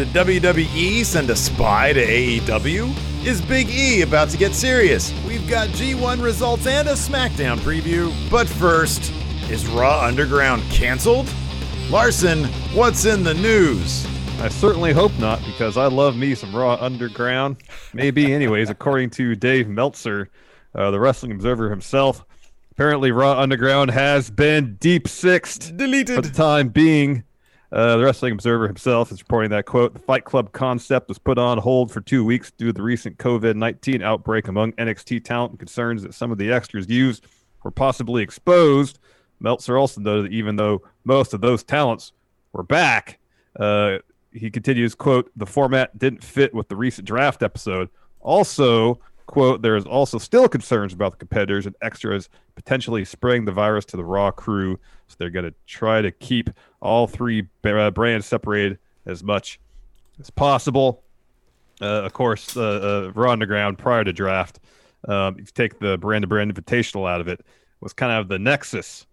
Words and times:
did 0.00 0.08
WWE 0.14 1.04
send 1.04 1.28
a 1.28 1.36
spy 1.36 1.92
to 1.92 2.02
AEW? 2.02 3.26
Is 3.26 3.42
Big 3.42 3.68
E 3.68 4.00
about 4.00 4.30
to 4.30 4.38
get 4.38 4.54
serious? 4.54 5.12
We've 5.26 5.46
got 5.46 5.68
G1 5.68 6.22
results 6.22 6.66
and 6.66 6.88
a 6.88 6.92
SmackDown 6.92 7.58
preview. 7.58 8.10
But 8.30 8.48
first, 8.48 9.12
is 9.50 9.66
Raw 9.66 10.00
Underground 10.02 10.62
canceled? 10.70 11.30
Larson, 11.90 12.44
what's 12.72 13.04
in 13.04 13.22
the 13.22 13.34
news? 13.34 14.06
I 14.40 14.48
certainly 14.48 14.94
hope 14.94 15.12
not, 15.18 15.38
because 15.44 15.76
I 15.76 15.88
love 15.88 16.16
me 16.16 16.34
some 16.34 16.56
Raw 16.56 16.78
Underground. 16.80 17.58
Maybe, 17.92 18.32
anyways, 18.32 18.70
according 18.70 19.10
to 19.10 19.34
Dave 19.34 19.68
Meltzer, 19.68 20.30
uh, 20.74 20.90
the 20.90 20.98
Wrestling 20.98 21.32
Observer 21.32 21.68
himself. 21.68 22.24
Apparently, 22.72 23.12
Raw 23.12 23.38
Underground 23.38 23.90
has 23.90 24.30
been 24.30 24.76
deep 24.76 25.08
sixed. 25.08 25.76
Deleted. 25.76 26.16
For 26.16 26.22
the 26.22 26.30
time 26.30 26.70
being. 26.70 27.24
Uh, 27.72 27.96
the 27.96 28.04
Wrestling 28.04 28.32
Observer 28.32 28.66
himself 28.66 29.12
is 29.12 29.20
reporting 29.20 29.50
that, 29.50 29.64
quote, 29.64 29.92
the 29.92 30.00
Fight 30.00 30.24
Club 30.24 30.52
concept 30.52 31.08
was 31.08 31.18
put 31.18 31.38
on 31.38 31.58
hold 31.58 31.92
for 31.92 32.00
two 32.00 32.24
weeks 32.24 32.50
due 32.50 32.66
to 32.68 32.72
the 32.72 32.82
recent 32.82 33.16
COVID 33.18 33.54
19 33.54 34.02
outbreak 34.02 34.48
among 34.48 34.72
NXT 34.72 35.24
talent 35.24 35.52
and 35.52 35.58
concerns 35.58 36.02
that 36.02 36.14
some 36.14 36.32
of 36.32 36.38
the 36.38 36.50
extras 36.50 36.88
used 36.88 37.26
were 37.62 37.70
possibly 37.70 38.22
exposed. 38.22 38.98
Meltzer 39.38 39.78
also 39.78 40.00
noted 40.00 40.26
that 40.26 40.32
even 40.32 40.56
though 40.56 40.82
most 41.04 41.32
of 41.32 41.40
those 41.40 41.62
talents 41.62 42.12
were 42.52 42.64
back, 42.64 43.18
uh, 43.58 43.98
he 44.32 44.50
continues, 44.50 44.94
quote, 44.94 45.30
the 45.36 45.46
format 45.46 45.96
didn't 45.98 46.24
fit 46.24 46.52
with 46.52 46.68
the 46.68 46.76
recent 46.76 47.06
draft 47.06 47.42
episode. 47.42 47.88
Also, 48.20 49.00
quote, 49.26 49.62
there 49.62 49.76
is 49.76 49.84
also 49.84 50.18
still 50.18 50.48
concerns 50.48 50.92
about 50.92 51.12
the 51.12 51.18
competitors 51.18 51.66
and 51.66 51.74
extras 51.82 52.28
potentially 52.54 53.04
spreading 53.04 53.44
the 53.44 53.52
virus 53.52 53.84
to 53.86 53.96
the 53.96 54.04
Raw 54.04 54.30
crew. 54.30 54.78
So 55.10 55.16
they're 55.18 55.30
going 55.30 55.46
to 55.46 55.54
try 55.66 56.00
to 56.00 56.10
keep 56.10 56.50
all 56.80 57.06
three 57.06 57.46
uh, 57.64 57.90
brands 57.90 58.26
separated 58.26 58.78
as 59.06 59.22
much 59.22 59.60
as 60.18 60.30
possible. 60.30 61.02
Uh, 61.80 62.02
of 62.02 62.12
course, 62.12 62.56
uh, 62.56 63.08
uh, 63.08 63.12
Raw 63.14 63.32
Underground 63.32 63.78
prior 63.78 64.04
to 64.04 64.12
draft, 64.12 64.60
um, 65.08 65.34
if 65.34 65.40
you 65.40 65.52
take 65.54 65.78
the 65.78 65.96
brand 65.98 66.22
to 66.22 66.28
brand 66.28 66.54
invitational 66.54 67.10
out 67.10 67.20
of 67.20 67.28
it, 67.28 67.44
was 67.80 67.92
kind 67.92 68.12
of 68.12 68.28
the 68.28 68.38
nexus 68.38 69.06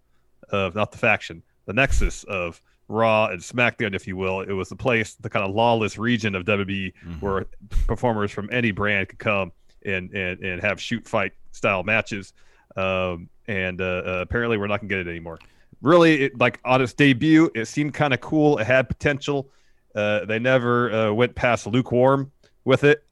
of 0.49 0.75
not 0.75 0.91
the 0.91 0.97
faction, 0.97 1.41
the 1.65 1.73
nexus 1.73 2.23
of 2.25 2.61
Raw 2.89 3.27
and 3.27 3.41
SmackDown, 3.41 3.95
if 3.95 4.07
you 4.07 4.15
will. 4.15 4.41
It 4.41 4.51
was 4.51 4.69
the 4.69 4.75
place, 4.75 5.15
the 5.15 5.29
kind 5.29 5.45
of 5.45 5.53
lawless 5.53 5.97
region 5.97 6.35
of 6.35 6.45
WWE 6.45 6.93
mm-hmm. 6.93 7.13
where 7.19 7.45
performers 7.85 8.31
from 8.31 8.49
any 8.51 8.71
brand 8.71 9.09
could 9.09 9.19
come 9.19 9.51
and 9.85 10.11
and, 10.13 10.39
and 10.41 10.61
have 10.61 10.79
shoot 10.81 11.07
fight 11.07 11.33
style 11.51 11.83
matches. 11.83 12.33
Um, 12.75 13.29
and 13.47 13.81
uh, 13.81 14.03
uh, 14.05 14.19
apparently, 14.21 14.57
we're 14.57 14.67
not 14.67 14.81
gonna 14.81 14.89
get 14.89 14.99
it 14.99 15.07
anymore. 15.07 15.39
Really, 15.81 16.23
it, 16.23 16.39
like 16.39 16.59
on 16.65 16.81
its 16.81 16.93
debut, 16.93 17.51
it 17.53 17.65
seemed 17.65 17.93
kind 17.93 18.13
of 18.13 18.21
cool. 18.21 18.57
It 18.57 18.65
had 18.65 18.87
potential. 18.87 19.49
Uh, 19.93 20.25
they 20.25 20.39
never 20.39 20.91
uh, 20.91 21.13
went 21.13 21.35
past 21.35 21.67
lukewarm 21.67 22.31
with 22.65 22.83
it. 22.83 23.03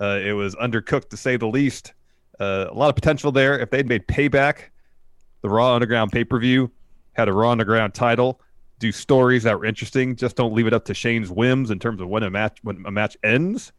Uh, 0.00 0.18
it 0.22 0.32
was 0.32 0.54
undercooked 0.56 1.10
to 1.10 1.16
say 1.16 1.36
the 1.36 1.46
least. 1.46 1.92
Uh, 2.38 2.66
a 2.70 2.74
lot 2.74 2.88
of 2.88 2.94
potential 2.94 3.32
there. 3.32 3.58
If 3.58 3.70
they'd 3.70 3.88
made 3.88 4.06
payback, 4.06 4.70
the 5.42 5.48
Raw 5.48 5.74
Underground 5.74 6.12
pay 6.12 6.24
per 6.24 6.38
view 6.38 6.70
had 7.14 7.28
a 7.28 7.32
Raw 7.32 7.50
Underground 7.50 7.94
title. 7.94 8.40
Do 8.78 8.92
stories 8.92 9.42
that 9.42 9.58
were 9.58 9.64
interesting. 9.64 10.14
Just 10.14 10.36
don't 10.36 10.54
leave 10.54 10.68
it 10.68 10.72
up 10.72 10.84
to 10.84 10.94
Shane's 10.94 11.30
whims 11.30 11.70
in 11.70 11.80
terms 11.80 12.00
of 12.00 12.08
when 12.08 12.22
a 12.22 12.30
match 12.30 12.58
when 12.62 12.84
a 12.86 12.90
match 12.92 13.16
ends. 13.24 13.72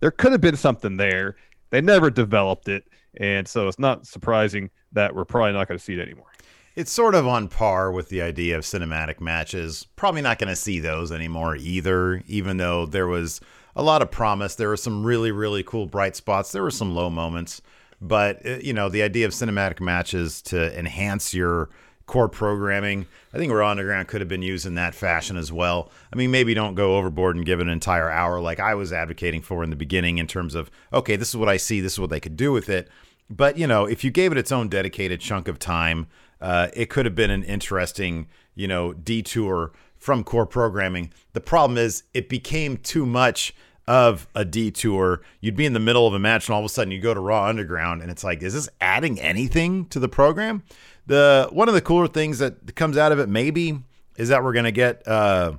There 0.00 0.10
could 0.10 0.32
have 0.32 0.40
been 0.40 0.56
something 0.56 0.96
there. 0.96 1.36
They 1.70 1.80
never 1.80 2.10
developed 2.10 2.66
it, 2.66 2.84
and 3.18 3.46
so 3.46 3.68
it's 3.68 3.78
not 3.78 4.06
surprising 4.06 4.70
that 4.92 5.14
we're 5.14 5.24
probably 5.24 5.52
not 5.52 5.68
going 5.68 5.78
to 5.78 5.84
see 5.84 5.94
it 5.94 6.00
anymore. 6.00 6.32
It's 6.76 6.92
sort 6.92 7.14
of 7.14 7.26
on 7.26 7.48
par 7.48 7.90
with 7.90 8.08
the 8.08 8.22
idea 8.22 8.56
of 8.56 8.64
cinematic 8.64 9.20
matches. 9.20 9.86
Probably 9.96 10.22
not 10.22 10.38
going 10.38 10.48
to 10.48 10.56
see 10.56 10.78
those 10.78 11.10
anymore 11.10 11.56
either, 11.56 12.22
even 12.26 12.58
though 12.58 12.86
there 12.86 13.08
was 13.08 13.40
a 13.74 13.82
lot 13.82 14.02
of 14.02 14.10
promise. 14.10 14.54
There 14.54 14.68
were 14.68 14.76
some 14.76 15.04
really, 15.04 15.32
really 15.32 15.62
cool 15.62 15.86
bright 15.86 16.14
spots. 16.14 16.52
There 16.52 16.62
were 16.62 16.70
some 16.70 16.94
low 16.94 17.10
moments. 17.10 17.60
But, 18.00 18.46
uh, 18.46 18.58
you 18.58 18.72
know, 18.72 18.88
the 18.88 19.02
idea 19.02 19.26
of 19.26 19.32
cinematic 19.32 19.80
matches 19.80 20.40
to 20.42 20.78
enhance 20.78 21.34
your 21.34 21.70
core 22.06 22.28
programming. 22.28 23.06
I 23.32 23.38
think 23.38 23.52
Raw 23.52 23.70
Underground 23.70 24.08
could 24.08 24.20
have 24.20 24.28
been 24.28 24.42
used 24.42 24.66
in 24.66 24.74
that 24.74 24.94
fashion 24.94 25.36
as 25.36 25.52
well. 25.52 25.92
I 26.12 26.16
mean, 26.16 26.30
maybe 26.30 26.54
don't 26.54 26.74
go 26.74 26.96
overboard 26.96 27.36
and 27.36 27.46
give 27.46 27.60
an 27.60 27.68
entire 27.68 28.10
hour 28.10 28.40
like 28.40 28.58
I 28.58 28.74
was 28.74 28.92
advocating 28.92 29.42
for 29.42 29.62
in 29.62 29.70
the 29.70 29.76
beginning 29.76 30.18
in 30.18 30.26
terms 30.26 30.56
of, 30.56 30.70
okay, 30.92 31.14
this 31.14 31.28
is 31.28 31.36
what 31.36 31.48
I 31.48 31.56
see, 31.56 31.80
this 31.80 31.92
is 31.92 32.00
what 32.00 32.10
they 32.10 32.18
could 32.18 32.36
do 32.36 32.50
with 32.50 32.68
it. 32.68 32.88
But, 33.30 33.56
you 33.56 33.66
know, 33.66 33.86
if 33.86 34.02
you 34.02 34.10
gave 34.10 34.32
it 34.32 34.38
its 34.38 34.50
own 34.50 34.68
dedicated 34.68 35.20
chunk 35.20 35.46
of 35.46 35.58
time, 35.58 36.08
uh, 36.40 36.68
it 36.74 36.90
could 36.90 37.04
have 37.04 37.14
been 37.14 37.30
an 37.30 37.44
interesting, 37.44 38.26
you 38.54 38.66
know, 38.66 38.92
detour 38.92 39.72
from 39.96 40.24
core 40.24 40.46
programming. 40.46 41.12
The 41.32 41.40
problem 41.40 41.78
is 41.78 42.02
it 42.12 42.28
became 42.28 42.76
too 42.76 43.06
much 43.06 43.54
of 43.86 44.26
a 44.34 44.44
detour. 44.44 45.20
You'd 45.40 45.56
be 45.56 45.66
in 45.66 45.72
the 45.72 45.80
middle 45.80 46.06
of 46.06 46.14
a 46.14 46.18
match 46.18 46.48
and 46.48 46.54
all 46.54 46.60
of 46.60 46.64
a 46.64 46.68
sudden 46.68 46.92
you 46.92 47.00
go 47.00 47.12
to 47.12 47.20
Raw 47.20 47.46
Underground 47.46 48.02
and 48.02 48.10
it's 48.10 48.24
like, 48.24 48.42
is 48.42 48.54
this 48.54 48.68
adding 48.80 49.20
anything 49.20 49.86
to 49.86 49.98
the 49.98 50.08
program? 50.08 50.62
The 51.06 51.48
one 51.50 51.68
of 51.68 51.74
the 51.74 51.80
cooler 51.80 52.06
things 52.06 52.38
that 52.38 52.74
comes 52.76 52.96
out 52.96 53.10
of 53.12 53.18
it 53.18 53.28
maybe 53.28 53.80
is 54.16 54.28
that 54.28 54.44
we're 54.44 54.52
gonna 54.52 54.70
get 54.70 55.06
uh, 55.08 55.54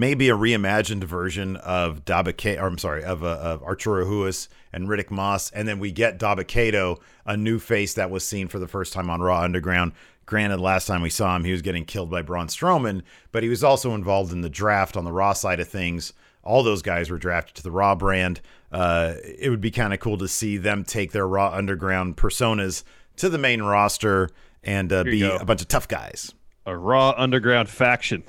maybe 0.00 0.30
a 0.30 0.34
reimagined 0.34 1.04
version 1.04 1.56
of 1.56 2.04
Dabba 2.06 2.58
or 2.58 2.66
I'm 2.66 2.78
sorry, 2.78 3.04
of, 3.04 3.22
uh, 3.22 3.38
of 3.40 3.62
Arturo 3.62 4.04
Ruas 4.04 4.48
and 4.72 4.88
Riddick 4.88 5.10
Moss, 5.10 5.50
and 5.50 5.68
then 5.68 5.78
we 5.78 5.92
get 5.92 6.18
Dabba-Kato, 6.18 6.98
a 7.26 7.36
new 7.36 7.58
face 7.58 7.94
that 7.94 8.10
was 8.10 8.26
seen 8.26 8.48
for 8.48 8.58
the 8.58 8.66
first 8.66 8.94
time 8.94 9.10
on 9.10 9.20
Raw 9.20 9.42
Underground. 9.42 9.92
Granted, 10.24 10.58
last 10.58 10.86
time 10.86 11.02
we 11.02 11.10
saw 11.10 11.36
him, 11.36 11.44
he 11.44 11.52
was 11.52 11.60
getting 11.60 11.84
killed 11.84 12.10
by 12.10 12.22
Braun 12.22 12.46
Strowman, 12.46 13.02
but 13.30 13.42
he 13.42 13.48
was 13.48 13.62
also 13.62 13.94
involved 13.94 14.32
in 14.32 14.40
the 14.40 14.48
draft 14.48 14.96
on 14.96 15.04
the 15.04 15.12
Raw 15.12 15.34
side 15.34 15.60
of 15.60 15.68
things. 15.68 16.14
All 16.42 16.62
those 16.62 16.82
guys 16.82 17.10
were 17.10 17.18
drafted 17.18 17.56
to 17.56 17.62
the 17.62 17.70
Raw 17.70 17.94
brand. 17.94 18.40
Uh, 18.72 19.14
it 19.22 19.50
would 19.50 19.60
be 19.60 19.70
kind 19.70 19.92
of 19.92 20.00
cool 20.00 20.16
to 20.18 20.28
see 20.28 20.56
them 20.56 20.82
take 20.82 21.12
their 21.12 21.28
Raw 21.28 21.52
Underground 21.52 22.16
personas 22.16 22.84
to 23.16 23.28
the 23.28 23.38
main 23.38 23.60
roster 23.60 24.30
and 24.62 24.92
uh, 24.92 25.04
be 25.04 25.22
a 25.22 25.44
bunch 25.44 25.60
of 25.60 25.68
tough 25.68 25.88
guys. 25.88 26.32
A 26.66 26.76
raw 26.76 27.14
underground 27.16 27.68
faction. 27.68 28.22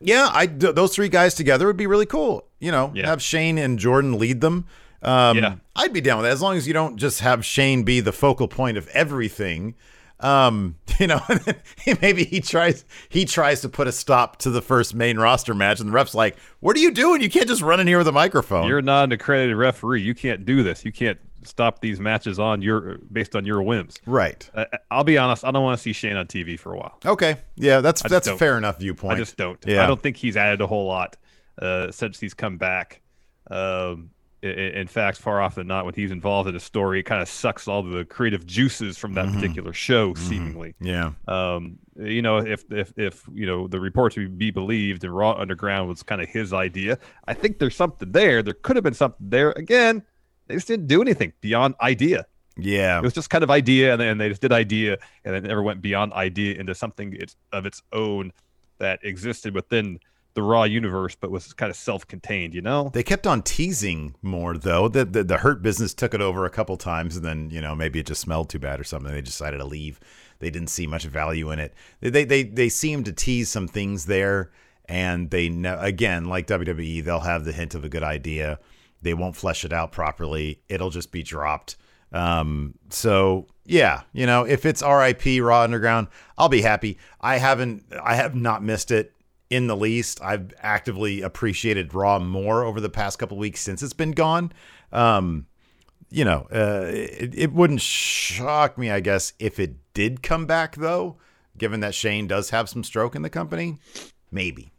Yeah, 0.00 0.28
I 0.32 0.46
those 0.46 0.94
three 0.94 1.08
guys 1.08 1.34
together 1.34 1.66
would 1.66 1.76
be 1.76 1.86
really 1.86 2.06
cool. 2.06 2.46
You 2.60 2.70
know, 2.70 2.92
yeah. 2.94 3.06
have 3.06 3.22
Shane 3.22 3.58
and 3.58 3.78
Jordan 3.78 4.18
lead 4.18 4.40
them. 4.40 4.66
Um, 5.02 5.38
yeah, 5.38 5.56
I'd 5.74 5.92
be 5.92 6.00
down 6.00 6.18
with 6.18 6.24
that 6.24 6.32
as 6.32 6.42
long 6.42 6.56
as 6.56 6.66
you 6.66 6.72
don't 6.72 6.96
just 6.96 7.20
have 7.20 7.44
Shane 7.44 7.82
be 7.82 8.00
the 8.00 8.12
focal 8.12 8.48
point 8.48 8.76
of 8.76 8.88
everything. 8.88 9.74
Um, 10.20 10.76
you 10.98 11.06
know, 11.06 11.20
maybe 12.00 12.24
he 12.24 12.40
tries 12.40 12.84
he 13.08 13.24
tries 13.24 13.60
to 13.60 13.68
put 13.68 13.86
a 13.86 13.92
stop 13.92 14.38
to 14.38 14.50
the 14.50 14.62
first 14.62 14.94
main 14.94 15.18
roster 15.18 15.54
match, 15.54 15.78
and 15.80 15.88
the 15.90 15.92
ref's 15.92 16.14
like, 16.14 16.36
"What 16.60 16.76
are 16.76 16.80
you 16.80 16.90
doing? 16.90 17.20
You 17.20 17.28
can't 17.30 17.46
just 17.48 17.62
run 17.62 17.80
in 17.80 17.86
here 17.86 17.98
with 17.98 18.08
a 18.08 18.12
microphone." 18.12 18.66
You're 18.68 18.80
not 18.82 19.04
an 19.04 19.12
accredited 19.12 19.56
referee. 19.56 20.02
You 20.02 20.14
can't 20.14 20.44
do 20.46 20.62
this. 20.62 20.84
You 20.84 20.92
can't 20.92 21.18
stop 21.44 21.80
these 21.80 22.00
matches 22.00 22.38
on 22.40 22.60
your 22.62 22.98
based 23.12 23.36
on 23.36 23.44
your 23.44 23.62
whims. 23.62 23.96
right. 24.06 24.50
Uh, 24.54 24.64
I'll 24.90 25.04
be 25.04 25.18
honest. 25.18 25.44
I 25.44 25.50
don't 25.50 25.62
want 25.62 25.78
to 25.78 25.82
see 25.82 25.92
Shane 25.92 26.16
on 26.16 26.26
TV 26.26 26.58
for 26.58 26.72
a 26.72 26.78
while. 26.78 26.98
Okay. 27.04 27.36
Yeah, 27.56 27.80
that's 27.82 28.00
just 28.02 28.10
that's 28.10 28.26
a 28.26 28.36
fair 28.36 28.56
enough 28.58 28.78
viewpoint. 28.80 29.14
I 29.14 29.16
just 29.18 29.36
don't. 29.36 29.62
Yeah. 29.66 29.84
I 29.84 29.86
don't 29.86 30.02
think 30.02 30.16
he's 30.16 30.36
added 30.36 30.60
a 30.62 30.66
whole 30.66 30.86
lot 30.86 31.16
uh, 31.60 31.90
since 31.92 32.18
he's 32.18 32.32
come 32.34 32.56
back. 32.56 33.00
Um, 33.50 33.54
i- 33.60 33.60
i- 33.60 34.10
in 34.46 34.86
fact, 34.86 35.18
far 35.18 35.40
often 35.40 35.60
than 35.60 35.66
not, 35.68 35.84
when 35.84 35.94
he's 35.94 36.10
involved 36.10 36.48
in 36.48 36.56
a 36.56 36.60
story, 36.60 37.00
it 37.00 37.04
kind 37.04 37.22
of 37.22 37.28
sucks 37.28 37.68
all 37.68 37.82
the 37.82 38.04
creative 38.04 38.46
juices 38.46 38.98
from 38.98 39.14
that 39.14 39.32
particular 39.32 39.72
show, 39.72 40.14
seemingly. 40.14 40.74
Yeah. 40.80 41.12
Um, 41.28 41.78
you 41.96 42.22
know, 42.22 42.38
if 42.38 42.64
if 42.70 42.92
if 42.96 43.22
you 43.32 43.46
know 43.46 43.68
the 43.68 43.80
reports 43.80 44.14
to 44.16 44.28
be 44.28 44.50
believed, 44.50 45.04
and 45.04 45.14
Raw 45.14 45.32
Underground 45.32 45.88
was 45.88 46.02
kind 46.02 46.20
of 46.20 46.28
his 46.28 46.52
idea. 46.52 46.98
I 47.26 47.34
think 47.34 47.58
there's 47.58 47.76
something 47.76 48.12
there. 48.12 48.42
There 48.42 48.54
could 48.54 48.76
have 48.76 48.84
been 48.84 48.94
something 48.94 49.28
there. 49.28 49.52
Again, 49.52 50.02
they 50.46 50.54
just 50.54 50.68
didn't 50.68 50.86
do 50.86 51.00
anything 51.00 51.32
beyond 51.40 51.74
idea. 51.80 52.26
Yeah. 52.58 52.98
It 52.98 53.02
was 53.02 53.12
just 53.12 53.30
kind 53.30 53.44
of 53.44 53.50
idea, 53.50 53.92
and 53.92 54.00
then 54.00 54.18
they 54.18 54.28
just 54.28 54.40
did 54.40 54.52
idea, 54.52 54.98
and 55.24 55.34
then 55.34 55.42
never 55.42 55.62
went 55.62 55.82
beyond 55.82 56.12
idea 56.14 56.58
into 56.58 56.74
something 56.74 57.14
it's, 57.18 57.36
of 57.52 57.66
its 57.66 57.82
own 57.92 58.32
that 58.78 59.00
existed 59.02 59.54
within 59.54 59.98
the 60.36 60.42
Raw 60.42 60.62
universe, 60.62 61.16
but 61.16 61.30
was 61.32 61.52
kind 61.54 61.70
of 61.70 61.76
self-contained. 61.76 62.54
You 62.54 62.60
know? 62.60 62.90
They 62.92 63.02
kept 63.02 63.26
on 63.26 63.42
teasing 63.42 64.14
more 64.22 64.56
though. 64.56 64.86
The, 64.86 65.04
the 65.04 65.24
the 65.24 65.38
hurt 65.38 65.62
business 65.62 65.92
took 65.92 66.14
it 66.14 66.20
over 66.20 66.44
a 66.44 66.50
couple 66.50 66.76
times, 66.76 67.16
and 67.16 67.24
then 67.24 67.50
you 67.50 67.60
know 67.60 67.74
maybe 67.74 67.98
it 67.98 68.06
just 68.06 68.20
smelled 68.20 68.48
too 68.48 68.60
bad 68.60 68.78
or 68.78 68.84
something. 68.84 69.12
They 69.12 69.22
decided 69.22 69.58
to 69.58 69.64
leave. 69.64 69.98
They 70.38 70.50
didn't 70.50 70.68
see 70.68 70.86
much 70.86 71.04
value 71.04 71.50
in 71.50 71.58
it. 71.58 71.74
They 72.00 72.10
they 72.10 72.24
they, 72.24 72.42
they 72.44 72.68
seem 72.68 73.02
to 73.04 73.12
tease 73.12 73.48
some 73.48 73.66
things 73.66 74.06
there, 74.06 74.52
and 74.84 75.30
they 75.30 75.48
know 75.48 75.78
again 75.80 76.26
like 76.26 76.46
WWE, 76.46 77.02
they'll 77.02 77.20
have 77.20 77.44
the 77.44 77.52
hint 77.52 77.74
of 77.74 77.84
a 77.84 77.88
good 77.88 78.04
idea. 78.04 78.60
They 79.02 79.14
won't 79.14 79.36
flesh 79.36 79.64
it 79.64 79.72
out 79.72 79.90
properly. 79.90 80.60
It'll 80.68 80.90
just 80.90 81.10
be 81.10 81.22
dropped. 81.22 81.76
Um, 82.12 82.74
so 82.90 83.46
yeah, 83.64 84.02
you 84.12 84.26
know, 84.26 84.44
if 84.44 84.66
it's 84.66 84.82
RIP 84.82 85.42
Raw 85.42 85.62
Underground, 85.62 86.08
I'll 86.38 86.48
be 86.48 86.62
happy. 86.62 86.98
I 87.20 87.38
haven't, 87.38 87.84
I 88.02 88.14
have 88.14 88.34
not 88.34 88.62
missed 88.62 88.90
it 88.90 89.12
in 89.50 89.66
the 89.66 89.76
least. 89.76 90.20
I've 90.22 90.52
actively 90.60 91.22
appreciated 91.22 91.94
Raw 91.94 92.18
more 92.18 92.64
over 92.64 92.80
the 92.80 92.88
past 92.88 93.18
couple 93.18 93.36
weeks 93.36 93.60
since 93.60 93.82
it's 93.82 93.92
been 93.92 94.12
gone. 94.12 94.52
Um, 94.92 95.46
you 96.10 96.24
know, 96.24 96.46
uh, 96.52 96.86
it, 96.86 97.34
it 97.34 97.52
wouldn't 97.52 97.80
shock 97.80 98.78
me, 98.78 98.90
I 98.90 99.00
guess, 99.00 99.32
if 99.38 99.58
it 99.58 99.76
did 99.94 100.22
come 100.22 100.46
back 100.46 100.76
though, 100.76 101.16
given 101.58 101.80
that 101.80 101.94
Shane 101.94 102.26
does 102.26 102.50
have 102.50 102.68
some 102.68 102.84
stroke 102.84 103.14
in 103.14 103.22
the 103.22 103.30
company. 103.30 103.78
Maybe. 104.30 104.72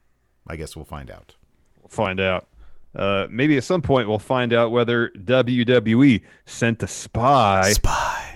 I 0.47 0.55
guess 0.55 0.75
we'll 0.75 0.85
find 0.85 1.11
out. 1.11 1.35
We'll 1.81 1.89
find 1.89 2.19
out. 2.19 2.47
Uh, 2.95 3.27
maybe 3.29 3.57
at 3.57 3.63
some 3.63 3.81
point 3.81 4.07
we'll 4.07 4.17
find 4.17 4.53
out 4.53 4.71
whether 4.71 5.09
WWE 5.09 6.21
sent 6.45 6.81
a 6.81 6.87
spy 6.87 7.73
Spy. 7.73 8.26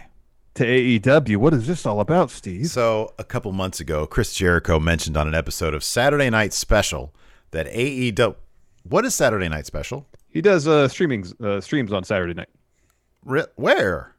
To 0.55 0.65
AEW. 0.65 1.37
What 1.37 1.53
is 1.53 1.67
this 1.67 1.85
all 1.85 1.99
about, 1.99 2.29
Steve? 2.29 2.67
So, 2.67 3.13
a 3.17 3.23
couple 3.23 3.51
months 3.51 3.79
ago, 3.79 4.05
Chris 4.05 4.33
Jericho 4.33 4.79
mentioned 4.79 5.15
on 5.17 5.27
an 5.27 5.35
episode 5.35 5.73
of 5.73 5.83
Saturday 5.83 6.29
Night 6.29 6.53
Special 6.53 7.13
that 7.51 7.67
AEW. 7.67 8.35
What 8.83 9.05
is 9.05 9.13
Saturday 9.15 9.47
Night 9.49 9.65
Special? 9.65 10.07
He 10.29 10.41
does 10.41 10.67
uh, 10.67 10.87
streaming 10.87 11.25
uh, 11.43 11.61
streams 11.61 11.91
on 11.93 12.03
Saturday 12.03 12.33
night. 12.33 12.49
Re- 13.23 13.45
where? 13.55 14.15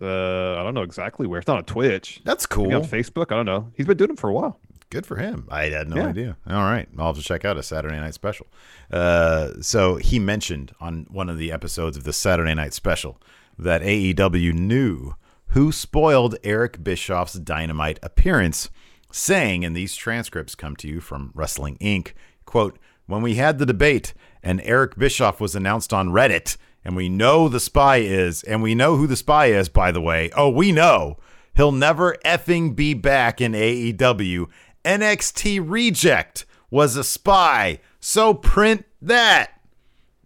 Uh, 0.00 0.54
I 0.58 0.62
don't 0.62 0.74
know 0.74 0.82
exactly 0.82 1.26
where. 1.26 1.38
It's 1.38 1.46
not 1.48 1.58
on 1.58 1.64
Twitch. 1.64 2.20
That's 2.24 2.46
Maybe 2.50 2.70
cool. 2.70 2.76
on 2.82 2.84
Facebook. 2.88 3.30
I 3.30 3.36
don't 3.36 3.46
know. 3.46 3.70
He's 3.76 3.86
been 3.86 3.96
doing 3.96 4.08
them 4.08 4.16
for 4.16 4.30
a 4.30 4.32
while. 4.32 4.58
Good 4.90 5.06
for 5.06 5.16
him. 5.16 5.46
I 5.50 5.64
had 5.66 5.88
no 5.88 5.96
Yeah. 5.96 6.06
idea. 6.08 6.36
All 6.48 6.62
right. 6.62 6.88
I'll 6.98 7.06
have 7.06 7.16
to 7.16 7.22
check 7.22 7.44
out 7.44 7.56
a 7.56 7.62
Saturday 7.62 7.98
Night 7.98 8.14
Special. 8.14 8.46
Uh, 8.90 9.50
so 9.60 9.96
he 9.96 10.18
mentioned 10.18 10.72
on 10.80 11.06
one 11.10 11.28
of 11.28 11.38
the 11.38 11.50
episodes 11.52 11.96
of 11.96 12.04
the 12.04 12.12
Saturday 12.12 12.54
Night 12.54 12.74
Special 12.74 13.20
that 13.58 13.82
AEW 13.82 14.52
knew 14.52 15.14
who 15.52 15.70
spoiled 15.70 16.36
Eric 16.42 16.82
Bischoff's 16.82 17.34
Dynamite 17.34 17.98
appearance, 18.02 18.70
saying, 19.10 19.64
and 19.64 19.76
these 19.76 19.94
transcripts 19.94 20.54
come 20.54 20.76
to 20.76 20.88
you 20.88 21.00
from 21.00 21.30
Wrestling 21.34 21.76
Inc., 21.78 22.12
quote, 22.46 22.78
when 23.06 23.20
we 23.20 23.34
had 23.34 23.58
the 23.58 23.66
debate 23.66 24.14
and 24.42 24.62
Eric 24.64 24.96
Bischoff 24.96 25.40
was 25.40 25.54
announced 25.54 25.92
on 25.92 26.08
Reddit, 26.08 26.56
and 26.84 26.96
we 26.96 27.08
know 27.08 27.48
the 27.48 27.60
spy 27.60 27.98
is, 27.98 28.42
and 28.44 28.62
we 28.62 28.74
know 28.74 28.96
who 28.96 29.06
the 29.06 29.16
spy 29.16 29.46
is, 29.46 29.68
by 29.68 29.92
the 29.92 30.00
way. 30.00 30.30
Oh, 30.36 30.48
we 30.48 30.72
know. 30.72 31.18
He'll 31.54 31.70
never 31.70 32.16
effing 32.24 32.74
be 32.74 32.94
back 32.94 33.40
in 33.40 33.52
AEW. 33.52 34.46
NXT 34.84 35.62
Reject 35.64 36.46
was 36.70 36.96
a 36.96 37.04
spy. 37.04 37.78
So 38.00 38.34
print 38.34 38.84
that. 39.02 39.52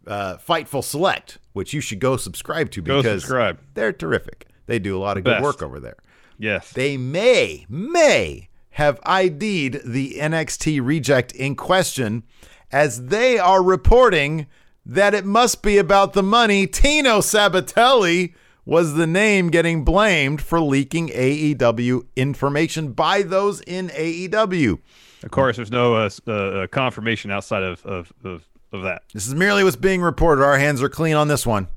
Uh, 0.07 0.37
Fightful 0.37 0.85
Select, 0.85 1.39
which 1.53 1.73
you 1.73 1.81
should 1.81 1.99
go 1.99 2.17
subscribe 2.17 2.71
to 2.71 2.81
Go 2.81 2.99
because 2.99 3.23
subscribe. 3.23 3.59
they're 3.75 3.93
terrific. 3.93 4.47
They 4.67 4.79
do 4.79 4.97
a 4.97 5.01
lot 5.01 5.17
of 5.17 5.25
Best. 5.25 5.39
good 5.39 5.45
work 5.45 5.63
over 5.63 5.81
there. 5.81 5.97
Yes. 6.39 6.73
They 6.73 6.97
may, 6.97 7.67
may 7.69 8.49
have 8.71 9.01
ID'd 9.07 9.81
the 9.85 10.17
NXT 10.19 10.85
reject 10.85 11.33
in 11.33 11.57
question 11.57 12.25
as 12.71 13.07
they 13.07 13.39
are 13.39 13.63
reporting 13.63 14.47
that 14.85 15.15
it 15.15 15.25
must 15.25 15.63
be 15.63 15.79
about 15.79 16.13
the 16.13 16.23
money. 16.23 16.67
Tino 16.67 17.21
Sabbatelli 17.21 18.35
was 18.65 18.95
the 18.95 19.07
name 19.07 19.49
getting 19.49 19.85
blamed 19.85 20.43
for 20.43 20.61
leaking 20.61 21.09
AEW 21.09 22.07
information 22.17 22.93
by 22.93 23.23
those 23.23 23.61
in 23.63 23.89
AEW. 23.89 24.79
Of 25.23 25.31
course, 25.31 25.57
there's 25.57 25.71
no 25.71 25.95
uh, 25.95 26.11
uh, 26.27 26.33
uh, 26.33 26.67
confirmation 26.67 27.31
outside 27.31 27.63
of, 27.63 27.85
of, 27.87 28.13
of, 28.25 28.47
of 28.73 28.83
that. 28.83 29.03
This 29.15 29.27
is 29.27 29.35
merely 29.35 29.65
what's 29.65 29.77
being 29.77 30.03
reported. 30.03 30.45
Our 30.45 30.59
hands 30.59 30.83
are 30.83 30.89
clean 30.89 31.15
on 31.17 31.29
this 31.29 31.47
one. 31.47 31.69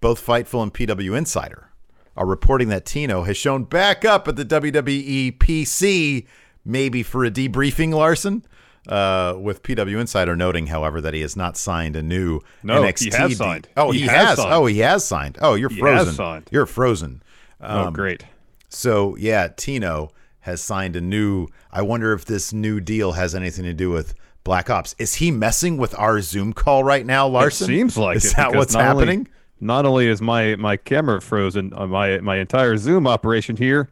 Both 0.00 0.24
Fightful 0.24 0.62
and 0.62 0.72
PW 0.72 1.16
Insider 1.16 1.69
are 2.20 2.26
reporting 2.26 2.68
that 2.68 2.84
Tino 2.84 3.22
has 3.22 3.36
shown 3.38 3.64
back 3.64 4.04
up 4.04 4.28
at 4.28 4.36
the 4.36 4.44
WWE 4.44 5.38
PC, 5.38 6.26
maybe 6.66 7.02
for 7.02 7.24
a 7.24 7.30
debriefing, 7.30 7.94
Larson. 7.94 8.44
Uh, 8.88 9.34
with 9.38 9.62
PW 9.62 9.98
Insider 10.00 10.34
noting, 10.36 10.66
however, 10.66 11.00
that 11.00 11.12
he 11.14 11.20
has 11.22 11.36
not 11.36 11.56
signed 11.56 11.96
a 11.96 12.02
new 12.02 12.40
No, 12.62 12.82
NXT. 12.82 13.04
he 13.04 13.10
has 13.16 13.36
signed. 13.36 13.68
Oh, 13.76 13.90
He 13.90 14.00
he, 14.00 14.06
has 14.06 14.28
has. 14.30 14.38
Oh, 14.40 14.66
he 14.66 14.78
has 14.80 15.04
signed. 15.04 15.38
Oh, 15.40 15.54
you're 15.54 15.68
He 15.70 15.76
has 15.80 15.82
frozen. 16.04 16.14
signed. 16.14 16.48
You're 16.50 16.66
frozen. 16.66 17.22
oh, 17.60 17.90
great. 17.90 18.24
So 18.68 19.16
yeah, 19.16 19.48
Tino 19.56 20.10
has 20.40 20.60
signed 20.62 20.96
a 20.96 21.00
new. 21.00 21.48
I 21.72 21.82
wonder 21.82 22.12
if 22.14 22.24
this 22.24 22.52
new 22.52 22.80
deal 22.80 23.12
has 23.12 23.34
anything 23.34 23.64
to 23.64 23.74
do 23.74 23.90
with 23.90 24.14
Black 24.44 24.70
Ops. 24.70 24.94
Is 24.98 25.14
he 25.16 25.30
messing 25.30 25.76
with 25.76 25.96
our 25.98 26.20
Zoom 26.20 26.52
call 26.52 26.82
right 26.84 27.04
now, 27.04 27.26
Larson? 27.28 27.66
It 27.70 27.76
seems 27.76 27.96
like 27.98 28.16
is 28.16 28.32
it. 28.32 28.36
that 28.36 28.54
what's 28.54 28.74
happening? 28.74 29.28
Not 29.60 29.84
only 29.84 30.06
is 30.06 30.22
my, 30.22 30.56
my 30.56 30.76
camera 30.76 31.20
frozen, 31.20 31.72
uh, 31.74 31.86
my 31.86 32.18
my 32.20 32.38
entire 32.38 32.76
Zoom 32.76 33.06
operation 33.06 33.56
here 33.56 33.90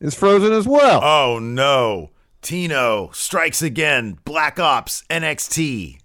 is 0.00 0.14
frozen 0.14 0.52
as 0.52 0.66
well. 0.66 1.00
Oh 1.02 1.38
no, 1.40 2.10
Tino 2.42 3.10
strikes 3.12 3.60
again. 3.60 4.18
Black 4.24 4.58
Ops 4.58 5.04
NXT, 5.10 5.98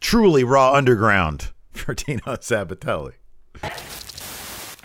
truly 0.00 0.44
raw 0.44 0.72
underground 0.72 1.52
for 1.72 1.94
Tino 1.94 2.22
Sabbatelli. 2.22 3.12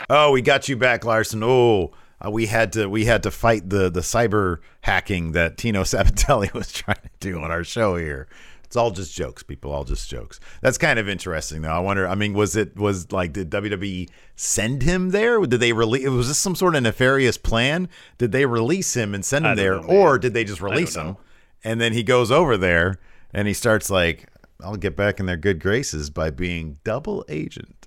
Oh, 0.10 0.32
we 0.32 0.42
got 0.42 0.68
you 0.68 0.76
back, 0.76 1.06
Larson. 1.06 1.42
Oh, 1.44 1.92
uh, 2.24 2.30
we 2.30 2.46
had 2.48 2.74
to 2.74 2.88
we 2.88 3.06
had 3.06 3.24
to 3.24 3.32
fight 3.32 3.70
the 3.70 3.90
the 3.90 4.02
cyber 4.02 4.60
hacking 4.82 5.32
that 5.32 5.58
Tino 5.58 5.84
Sabbatelli 5.84 6.54
was 6.54 6.72
trying 6.72 6.98
to 6.98 7.10
do 7.20 7.40
on 7.40 7.52
our 7.52 7.64
show 7.64 7.96
here. 7.96 8.28
It's 8.74 8.78
all 8.78 8.90
just 8.90 9.14
jokes, 9.14 9.44
people. 9.44 9.72
All 9.72 9.84
just 9.84 10.10
jokes. 10.10 10.40
That's 10.62 10.80
kind 10.80 10.98
of 10.98 11.08
interesting, 11.08 11.62
though. 11.62 11.70
I 11.70 11.78
wonder. 11.78 12.08
I 12.08 12.16
mean, 12.16 12.34
was 12.34 12.56
it 12.56 12.76
was 12.76 13.12
like 13.12 13.32
did 13.32 13.52
WWE 13.52 14.10
send 14.36 14.82
him 14.82 15.12
there? 15.12 15.40
Did 15.42 15.60
they 15.60 15.74
release? 15.74 16.10
Was 16.10 16.28
this 16.28 16.40
some 16.40 16.56
sort 16.56 16.74
of 16.76 16.82
nefarious 16.82 17.38
plan? 17.38 17.88
Did 18.18 18.32
they 18.32 18.48
release 18.48 18.96
him 18.96 19.14
and 19.14 19.24
send 19.24 19.46
him 19.46 19.58
there, 19.58 19.76
know, 19.76 19.88
or 19.88 20.18
did 20.18 20.34
they 20.34 20.44
just 20.44 20.60
release 20.60 20.96
him? 20.96 21.06
know. 21.06 21.18
And 21.64 21.80
then 21.80 21.94
he 21.94 22.02
goes 22.02 22.32
over 22.32 22.58
there 22.58 22.98
and 23.32 23.48
he 23.48 23.54
starts 23.54 23.92
like, 23.92 24.28
"I'll 24.60 24.76
get 24.76 24.96
back 24.96 25.20
in 25.20 25.28
their 25.28 25.38
good 25.38 25.60
graces 25.60 26.10
by 26.10 26.32
being 26.32 26.80
double 26.84 27.24
agent." 27.30 27.86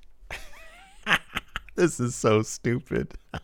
this 1.75 1.99
is 1.99 2.15
so 2.15 2.43
stupid. 2.43 3.15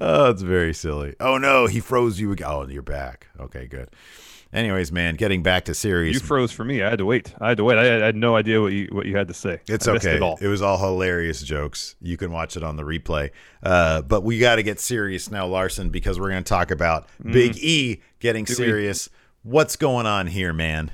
oh, 0.00 0.30
it's 0.30 0.42
very 0.42 0.74
silly. 0.74 1.16
Oh 1.18 1.38
no, 1.38 1.66
he 1.66 1.80
froze 1.80 2.20
you. 2.20 2.36
Oh, 2.44 2.68
you're 2.68 2.82
back. 2.82 3.26
Okay, 3.40 3.66
good. 3.66 3.88
Anyways, 4.52 4.90
man, 4.92 5.16
getting 5.16 5.42
back 5.42 5.64
to 5.66 5.74
serious. 5.74 6.14
You 6.14 6.20
froze 6.20 6.52
for 6.52 6.64
me. 6.64 6.82
I 6.82 6.88
had 6.88 6.98
to 6.98 7.04
wait. 7.04 7.34
I 7.40 7.48
had 7.48 7.56
to 7.58 7.64
wait. 7.64 7.78
I 7.78 7.84
had, 7.84 8.02
I 8.02 8.06
had 8.06 8.16
no 8.16 8.36
idea 8.36 8.60
what 8.62 8.72
you 8.72 8.88
what 8.92 9.04
you 9.06 9.16
had 9.16 9.28
to 9.28 9.34
say. 9.34 9.60
It's 9.68 9.86
I 9.88 9.92
okay. 9.92 10.16
It 10.16 10.22
all. 10.22 10.38
It 10.40 10.46
was 10.46 10.62
all 10.62 10.78
hilarious 10.78 11.42
jokes. 11.42 11.96
You 12.00 12.16
can 12.16 12.30
watch 12.32 12.56
it 12.56 12.62
on 12.62 12.76
the 12.76 12.84
replay. 12.84 13.30
Uh, 13.62 14.02
but 14.02 14.22
we 14.22 14.38
got 14.38 14.56
to 14.56 14.62
get 14.62 14.80
serious 14.80 15.30
now, 15.30 15.46
Larson, 15.46 15.90
because 15.90 16.18
we're 16.20 16.30
going 16.30 16.44
to 16.44 16.48
talk 16.48 16.70
about 16.70 17.06
Mm. 17.22 17.32
Big 17.32 17.56
E 17.58 18.00
getting 18.20 18.44
we? 18.48 18.54
serious. 18.54 19.08
What's 19.42 19.76
going 19.76 20.06
on 20.06 20.26
here, 20.28 20.52
man? 20.52 20.90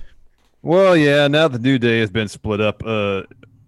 Well, 0.63 0.97
yeah. 0.97 1.29
Now 1.29 1.49
the 1.49 1.59
New 1.59 1.79
Day 1.79 2.01
has 2.01 2.11
been 2.11 2.29
split 2.29 2.61
up. 2.61 2.83
Uh, 2.85 3.23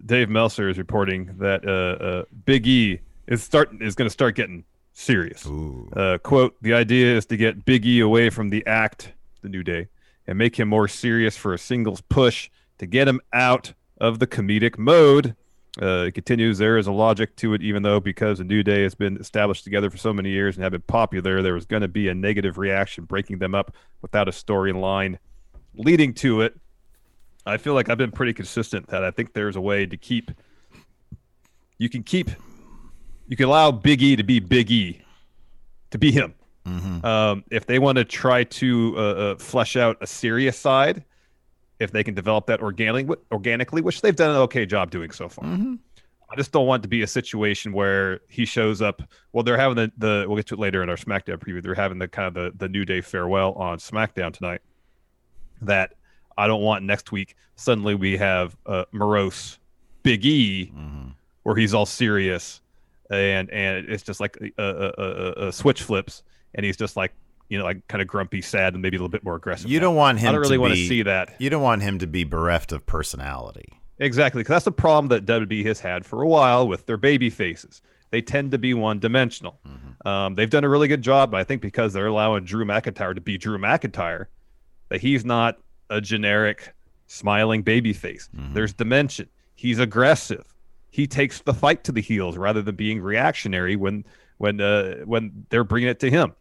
Dave 0.04 0.28
Meltzer 0.28 0.68
is 0.68 0.76
reporting 0.78 1.34
that 1.38 1.66
uh, 1.66 2.02
uh, 2.04 2.24
Big 2.44 2.66
E 2.66 3.00
is 3.26 3.42
start 3.42 3.70
is 3.80 3.94
going 3.94 4.06
to 4.06 4.12
start 4.12 4.34
getting 4.34 4.64
serious. 4.92 5.46
Uh, 5.46 6.18
quote: 6.22 6.56
The 6.62 6.72
idea 6.74 7.16
is 7.16 7.26
to 7.26 7.36
get 7.36 7.64
Big 7.64 7.86
E 7.86 8.00
away 8.00 8.30
from 8.30 8.50
the 8.50 8.64
act, 8.66 9.12
the 9.44 9.48
New 9.48 9.62
Day, 9.62 9.86
and 10.26 10.36
make 10.36 10.58
him 10.58 10.68
more 10.68 10.88
serious 10.88 11.36
for 11.36 11.54
a 11.54 11.58
singles 11.58 12.00
push 12.00 12.50
to 12.78 12.86
get 12.86 13.06
him 13.06 13.20
out 13.32 13.72
of 13.98 14.18
the 14.18 14.26
comedic 14.26 14.76
mode. 14.76 15.36
Uh, 15.80 16.06
it 16.06 16.14
continues. 16.14 16.58
There 16.58 16.78
is 16.78 16.86
a 16.86 16.92
logic 16.92 17.34
to 17.36 17.54
it, 17.54 17.62
even 17.62 17.82
though 17.82 18.00
because 18.00 18.38
the 18.38 18.44
New 18.44 18.62
Day 18.62 18.82
has 18.82 18.94
been 18.94 19.16
established 19.16 19.64
together 19.64 19.90
for 19.90 19.96
so 19.96 20.12
many 20.12 20.30
years 20.30 20.56
and 20.56 20.62
have 20.62 20.72
been 20.72 20.82
popular, 20.82 21.42
there 21.42 21.54
was 21.54 21.66
going 21.66 21.82
to 21.82 21.88
be 21.88 22.08
a 22.08 22.14
negative 22.14 22.58
reaction 22.58 23.04
breaking 23.04 23.38
them 23.38 23.54
up 23.54 23.74
without 24.02 24.28
a 24.28 24.30
storyline 24.30 25.18
leading 25.74 26.14
to 26.14 26.42
it. 26.42 26.56
I 27.46 27.56
feel 27.56 27.74
like 27.74 27.88
I've 27.88 27.98
been 27.98 28.12
pretty 28.12 28.32
consistent 28.32 28.86
that 28.88 29.04
I 29.04 29.10
think 29.10 29.32
there's 29.32 29.56
a 29.56 29.60
way 29.60 29.84
to 29.86 29.96
keep. 29.96 30.30
You 31.78 31.88
can 31.88 32.02
keep. 32.02 32.30
You 33.26 33.36
can 33.36 33.46
allow 33.46 33.72
Big 33.72 34.02
E 34.02 34.16
to 34.16 34.22
be 34.22 34.38
Big 34.38 34.70
E, 34.70 35.02
to 35.90 35.98
be 35.98 36.12
him. 36.12 36.34
Mm-hmm. 36.66 37.04
Um, 37.04 37.44
if 37.50 37.66
they 37.66 37.78
want 37.78 37.98
to 37.98 38.04
try 38.04 38.44
to 38.44 38.94
uh, 38.96 39.00
uh, 39.00 39.36
flesh 39.36 39.76
out 39.76 39.96
a 40.00 40.06
serious 40.06 40.58
side, 40.58 41.04
if 41.78 41.90
they 41.92 42.02
can 42.04 42.14
develop 42.14 42.46
that 42.46 42.60
organically, 42.60 43.16
organically, 43.32 43.82
which 43.82 44.00
they've 44.00 44.16
done 44.16 44.30
an 44.30 44.36
okay 44.36 44.64
job 44.64 44.90
doing 44.90 45.10
so 45.10 45.28
far. 45.28 45.44
Mm-hmm. 45.44 45.74
I 46.30 46.36
just 46.36 46.52
don't 46.52 46.66
want 46.66 46.80
it 46.80 46.84
to 46.84 46.88
be 46.88 47.02
a 47.02 47.06
situation 47.06 47.72
where 47.72 48.20
he 48.28 48.44
shows 48.44 48.80
up. 48.80 49.02
Well, 49.32 49.44
they're 49.44 49.58
having 49.58 49.76
the, 49.76 49.92
the 49.98 50.24
we'll 50.26 50.36
get 50.36 50.46
to 50.46 50.54
it 50.54 50.60
later 50.60 50.82
in 50.82 50.88
our 50.88 50.96
SmackDown 50.96 51.36
preview. 51.36 51.62
They're 51.62 51.74
having 51.74 51.98
the 51.98 52.08
kind 52.08 52.28
of 52.28 52.34
the, 52.34 52.52
the 52.56 52.68
New 52.68 52.84
Day 52.84 53.02
farewell 53.02 53.52
on 53.52 53.78
SmackDown 53.78 54.32
tonight. 54.32 54.62
That 55.62 55.94
I 56.36 56.46
don't 56.46 56.62
want 56.62 56.84
next 56.84 57.12
week. 57.12 57.36
Suddenly 57.56 57.94
we 57.94 58.16
have 58.16 58.56
uh, 58.66 58.84
morose 58.92 59.58
Big 60.02 60.24
E, 60.24 60.72
Mm-hmm. 60.74 61.08
where 61.44 61.56
he's 61.56 61.72
all 61.74 61.86
serious, 61.86 62.60
and 63.10 63.48
and 63.50 63.88
it's 63.88 64.02
just 64.02 64.18
like 64.18 64.36
a, 64.58 64.62
a, 64.62 64.92
a, 64.98 65.48
a 65.48 65.52
switch 65.52 65.82
flips, 65.82 66.22
and 66.54 66.64
he's 66.64 66.76
just 66.76 66.96
like 66.96 67.12
you 67.48 67.58
know 67.58 67.64
like 67.64 67.86
kind 67.88 68.02
of 68.02 68.08
grumpy, 68.08 68.42
sad, 68.42 68.74
and 68.74 68.82
maybe 68.82 68.96
a 68.96 68.98
little 68.98 69.08
bit 69.08 69.24
more 69.24 69.36
aggressive. 69.36 69.70
You 69.70 69.78
now. 69.80 69.86
don't 69.86 69.96
want 69.96 70.18
him. 70.18 70.28
I 70.28 70.32
don't 70.32 70.40
really 70.40 70.56
to 70.56 70.60
want 70.60 70.74
be, 70.74 70.82
to 70.82 70.88
see 70.88 71.02
that. 71.02 71.34
You 71.38 71.50
don't 71.50 71.62
want 71.62 71.82
him 71.82 71.98
to 71.98 72.06
be 72.06 72.24
bereft 72.24 72.72
of 72.72 72.86
personality. 72.86 73.68
Exactly, 73.98 74.40
because 74.40 74.54
that's 74.54 74.64
the 74.64 74.72
problem 74.72 75.08
that 75.08 75.24
WWE 75.24 75.64
has 75.66 75.80
had 75.80 76.04
for 76.04 76.22
a 76.22 76.26
while 76.26 76.66
with 76.66 76.86
their 76.86 76.96
baby 76.96 77.30
faces. 77.30 77.80
They 78.10 78.22
tend 78.22 78.50
to 78.52 78.58
be 78.58 78.74
one 78.74 78.98
dimensional. 78.98 79.60
Um, 80.04 80.34
they've 80.34 80.50
done 80.50 80.64
a 80.64 80.68
really 80.68 80.88
good 80.88 81.02
job, 81.02 81.30
but 81.30 81.40
I 81.40 81.44
think, 81.44 81.62
because 81.62 81.92
they're 81.92 82.06
allowing 82.06 82.44
Drew 82.44 82.64
McIntyre 82.64 83.14
to 83.14 83.20
be 83.20 83.38
Drew 83.38 83.58
McIntyre, 83.58 84.26
that 84.88 85.00
he's 85.00 85.24
not 85.24 85.58
a 85.90 86.00
generic 86.00 86.74
smiling 87.06 87.62
baby 87.62 87.92
face. 87.92 88.28
There's 88.32 88.72
dimension. 88.72 89.28
He's 89.54 89.78
aggressive. 89.78 90.54
He 90.90 91.06
takes 91.06 91.40
the 91.40 91.54
fight 91.54 91.84
to 91.84 91.92
the 91.92 92.00
heels 92.00 92.36
rather 92.36 92.62
than 92.62 92.76
being 92.76 93.00
reactionary 93.00 93.76
when 93.76 94.04
when 94.38 94.60
uh, 94.60 94.96
when 95.04 95.46
they're 95.48 95.64
bringing 95.64 95.88
it 95.88 96.00
to 96.00 96.10
him. 96.10 96.34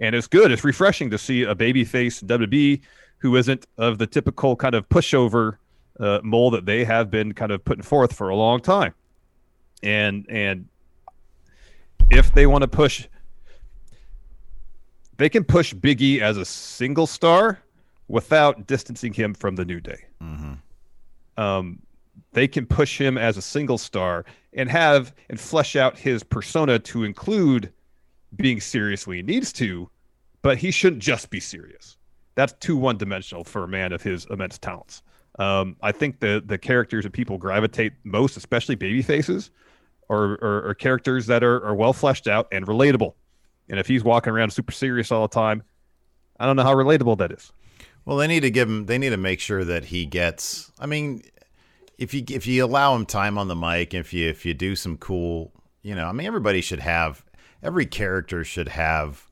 And 0.00 0.14
it's 0.14 0.26
good. 0.26 0.50
It's 0.50 0.64
refreshing 0.64 1.10
to 1.10 1.18
see 1.18 1.42
a 1.42 1.54
baby 1.54 1.84
face 1.84 2.22
in 2.22 2.28
WWE 2.28 2.80
who 3.18 3.36
isn't 3.36 3.66
of 3.76 3.98
the 3.98 4.06
typical 4.06 4.56
kind 4.56 4.74
of 4.74 4.88
pushover 4.88 5.58
uh, 5.98 6.20
mold 6.22 6.54
that 6.54 6.64
they 6.64 6.84
have 6.84 7.10
been 7.10 7.32
kind 7.32 7.52
of 7.52 7.64
putting 7.64 7.82
forth 7.82 8.14
for 8.14 8.30
a 8.30 8.36
long 8.36 8.60
time. 8.60 8.94
And 9.82 10.26
and 10.28 10.66
if 12.10 12.32
they 12.32 12.46
want 12.46 12.62
to 12.62 12.68
push, 12.68 13.06
they 15.18 15.28
can 15.28 15.44
push 15.44 15.74
Biggie 15.74 16.20
as 16.20 16.36
a 16.36 16.44
single 16.44 17.06
star 17.06 17.60
without 18.08 18.66
distancing 18.66 19.12
him 19.12 19.34
from 19.34 19.56
the 19.56 19.64
New 19.64 19.80
Day. 19.80 20.04
Mm-hmm. 20.22 21.40
Um, 21.40 21.78
they 22.32 22.48
can 22.48 22.66
push 22.66 22.98
him 22.98 23.16
as 23.16 23.36
a 23.36 23.42
single 23.42 23.78
star 23.78 24.24
and 24.52 24.68
have 24.68 25.14
and 25.28 25.38
flesh 25.38 25.76
out 25.76 25.98
his 25.98 26.22
persona 26.22 26.78
to 26.78 27.04
include 27.04 27.72
being 28.36 28.60
serious 28.60 29.06
when 29.06 29.16
he 29.16 29.22
needs 29.22 29.52
to, 29.54 29.90
but 30.42 30.58
he 30.58 30.70
shouldn't 30.70 31.02
just 31.02 31.30
be 31.30 31.40
serious. 31.40 31.96
That's 32.34 32.52
too 32.54 32.76
one 32.76 32.96
dimensional 32.96 33.44
for 33.44 33.64
a 33.64 33.68
man 33.68 33.92
of 33.92 34.02
his 34.02 34.26
immense 34.30 34.58
talents. 34.58 35.02
Um, 35.38 35.76
I 35.82 35.92
think 35.92 36.20
the 36.20 36.42
the 36.44 36.58
characters 36.58 37.04
that 37.04 37.12
people 37.12 37.38
gravitate 37.38 37.92
most, 38.04 38.36
especially 38.36 38.74
baby 38.74 39.02
faces, 39.02 39.50
are, 40.08 40.32
are, 40.42 40.68
are 40.68 40.74
characters 40.74 41.26
that 41.26 41.42
are, 41.42 41.64
are 41.64 41.74
well 41.74 41.92
fleshed 41.92 42.26
out 42.26 42.48
and 42.52 42.66
relatable. 42.66 43.14
And 43.68 43.78
if 43.78 43.86
he's 43.86 44.02
walking 44.02 44.32
around 44.32 44.50
super 44.50 44.72
serious 44.72 45.12
all 45.12 45.22
the 45.22 45.32
time, 45.32 45.62
I 46.38 46.46
don't 46.46 46.56
know 46.56 46.64
how 46.64 46.74
relatable 46.74 47.18
that 47.18 47.30
is. 47.30 47.52
Well, 48.04 48.16
they 48.16 48.26
need 48.26 48.40
to 48.40 48.50
give 48.50 48.68
him. 48.68 48.86
They 48.86 48.98
need 48.98 49.10
to 49.10 49.16
make 49.16 49.40
sure 49.40 49.64
that 49.64 49.84
he 49.84 50.06
gets. 50.06 50.72
I 50.78 50.86
mean, 50.86 51.22
if 51.98 52.12
you 52.12 52.24
if 52.28 52.46
you 52.46 52.64
allow 52.64 52.94
him 52.96 53.06
time 53.06 53.38
on 53.38 53.48
the 53.48 53.54
mic, 53.54 53.94
if 53.94 54.12
you 54.12 54.28
if 54.28 54.44
you 54.44 54.54
do 54.54 54.74
some 54.74 54.96
cool, 54.96 55.52
you 55.82 55.94
know, 55.94 56.06
I 56.06 56.12
mean, 56.12 56.26
everybody 56.26 56.60
should 56.60 56.80
have. 56.80 57.24
Every 57.62 57.86
character 57.86 58.44
should 58.44 58.68
have 58.68 59.26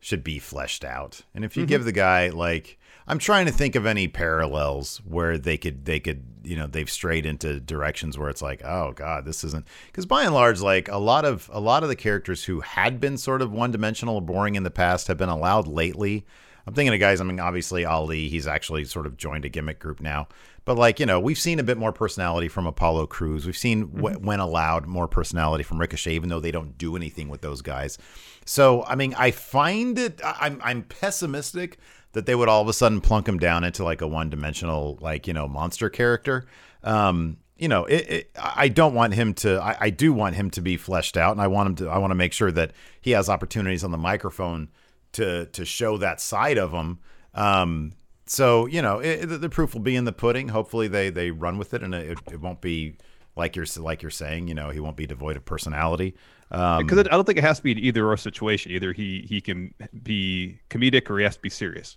should 0.00 0.22
be 0.22 0.38
fleshed 0.38 0.84
out. 0.84 1.22
And 1.34 1.44
if 1.44 1.56
you 1.56 1.62
mm-hmm. 1.62 1.68
give 1.68 1.84
the 1.86 1.92
guy 1.92 2.28
like, 2.28 2.78
I'm 3.06 3.18
trying 3.18 3.46
to 3.46 3.52
think 3.52 3.74
of 3.74 3.86
any 3.86 4.06
parallels 4.06 4.98
where 4.98 5.38
they 5.38 5.56
could 5.56 5.86
they 5.86 5.98
could 5.98 6.24
you 6.42 6.56
know 6.56 6.66
they've 6.66 6.90
strayed 6.90 7.24
into 7.26 7.60
directions 7.60 8.18
where 8.18 8.28
it's 8.28 8.42
like, 8.42 8.62
oh 8.64 8.92
god, 8.92 9.24
this 9.24 9.44
isn't 9.44 9.66
because 9.86 10.06
by 10.06 10.24
and 10.24 10.34
large, 10.34 10.60
like 10.60 10.88
a 10.88 10.98
lot 10.98 11.24
of 11.24 11.50
a 11.52 11.60
lot 11.60 11.82
of 11.82 11.88
the 11.88 11.96
characters 11.96 12.44
who 12.44 12.60
had 12.60 13.00
been 13.00 13.16
sort 13.16 13.42
of 13.42 13.52
one 13.52 13.70
dimensional 13.70 14.16
or 14.16 14.22
boring 14.22 14.54
in 14.54 14.62
the 14.62 14.70
past 14.70 15.08
have 15.08 15.18
been 15.18 15.28
allowed 15.28 15.66
lately. 15.66 16.26
I'm 16.66 16.74
thinking 16.74 16.94
of 16.94 17.00
guys. 17.00 17.20
I 17.20 17.24
mean, 17.24 17.40
obviously 17.40 17.84
Ali. 17.84 18.28
He's 18.28 18.46
actually 18.46 18.84
sort 18.84 19.06
of 19.06 19.16
joined 19.16 19.44
a 19.44 19.48
gimmick 19.48 19.78
group 19.78 20.00
now. 20.00 20.28
But 20.64 20.78
like 20.78 20.98
you 20.98 21.06
know, 21.06 21.20
we've 21.20 21.38
seen 21.38 21.58
a 21.58 21.62
bit 21.62 21.76
more 21.76 21.92
personality 21.92 22.48
from 22.48 22.66
Apollo 22.66 23.08
Crews. 23.08 23.44
We've 23.44 23.56
seen 23.56 23.82
wh- 23.82 24.20
when 24.22 24.40
allowed 24.40 24.86
more 24.86 25.06
personality 25.06 25.62
from 25.62 25.78
Ricochet, 25.78 26.14
even 26.14 26.30
though 26.30 26.40
they 26.40 26.50
don't 26.50 26.78
do 26.78 26.96
anything 26.96 27.28
with 27.28 27.42
those 27.42 27.60
guys. 27.60 27.98
So 28.46 28.84
I 28.84 28.94
mean, 28.94 29.14
I 29.18 29.30
find 29.30 29.98
it. 29.98 30.20
I'm 30.24 30.60
I'm 30.62 30.82
pessimistic 30.82 31.78
that 32.12 32.26
they 32.26 32.34
would 32.34 32.48
all 32.48 32.62
of 32.62 32.68
a 32.68 32.72
sudden 32.72 33.00
plunk 33.00 33.28
him 33.28 33.38
down 33.38 33.64
into 33.64 33.84
like 33.84 34.00
a 34.00 34.06
one 34.06 34.30
dimensional 34.30 34.98
like 35.00 35.26
you 35.26 35.34
know 35.34 35.46
monster 35.46 35.90
character. 35.90 36.46
Um, 36.82 37.38
you 37.56 37.68
know, 37.68 37.84
it, 37.84 38.10
it, 38.10 38.30
I 38.36 38.68
don't 38.68 38.94
want 38.94 39.14
him 39.14 39.34
to. 39.34 39.60
I, 39.62 39.76
I 39.80 39.90
do 39.90 40.12
want 40.12 40.34
him 40.34 40.50
to 40.52 40.60
be 40.60 40.76
fleshed 40.76 41.16
out, 41.16 41.32
and 41.32 41.40
I 41.40 41.46
want 41.46 41.68
him 41.68 41.74
to. 41.76 41.88
I 41.88 41.98
want 41.98 42.10
to 42.10 42.16
make 42.16 42.32
sure 42.32 42.50
that 42.50 42.72
he 43.00 43.12
has 43.12 43.28
opportunities 43.28 43.84
on 43.84 43.90
the 43.90 43.98
microphone 43.98 44.68
to 45.14 45.46
to 45.46 45.64
show 45.64 45.96
that 45.98 46.20
side 46.20 46.58
of 46.58 46.72
him. 46.72 46.98
Um, 47.34 47.92
so 48.26 48.66
you 48.66 48.82
know, 48.82 49.00
it, 49.00 49.26
the 49.26 49.48
proof 49.48 49.74
will 49.74 49.82
be 49.82 49.96
in 49.96 50.04
the 50.04 50.12
pudding. 50.12 50.48
Hopefully, 50.48 50.88
they 50.88 51.10
they 51.10 51.30
run 51.30 51.58
with 51.58 51.74
it, 51.74 51.82
and 51.82 51.94
it, 51.94 52.18
it 52.30 52.40
won't 52.40 52.60
be 52.60 52.96
like 53.36 53.56
you're 53.56 53.66
like 53.76 54.02
you're 54.02 54.10
saying. 54.10 54.48
You 54.48 54.54
know, 54.54 54.70
he 54.70 54.80
won't 54.80 54.96
be 54.96 55.06
devoid 55.06 55.36
of 55.36 55.44
personality. 55.44 56.14
Um, 56.50 56.86
Because 56.86 56.98
I 56.98 57.02
don't 57.02 57.24
think 57.24 57.38
it 57.38 57.44
has 57.44 57.58
to 57.58 57.62
be 57.62 57.72
an 57.72 57.78
either 57.78 58.06
or 58.06 58.16
situation. 58.16 58.72
Either 58.72 58.92
he 58.92 59.26
he 59.28 59.40
can 59.40 59.74
be 60.02 60.60
comedic 60.70 61.10
or 61.10 61.18
he 61.18 61.24
has 61.24 61.36
to 61.36 61.42
be 61.42 61.50
serious. 61.50 61.96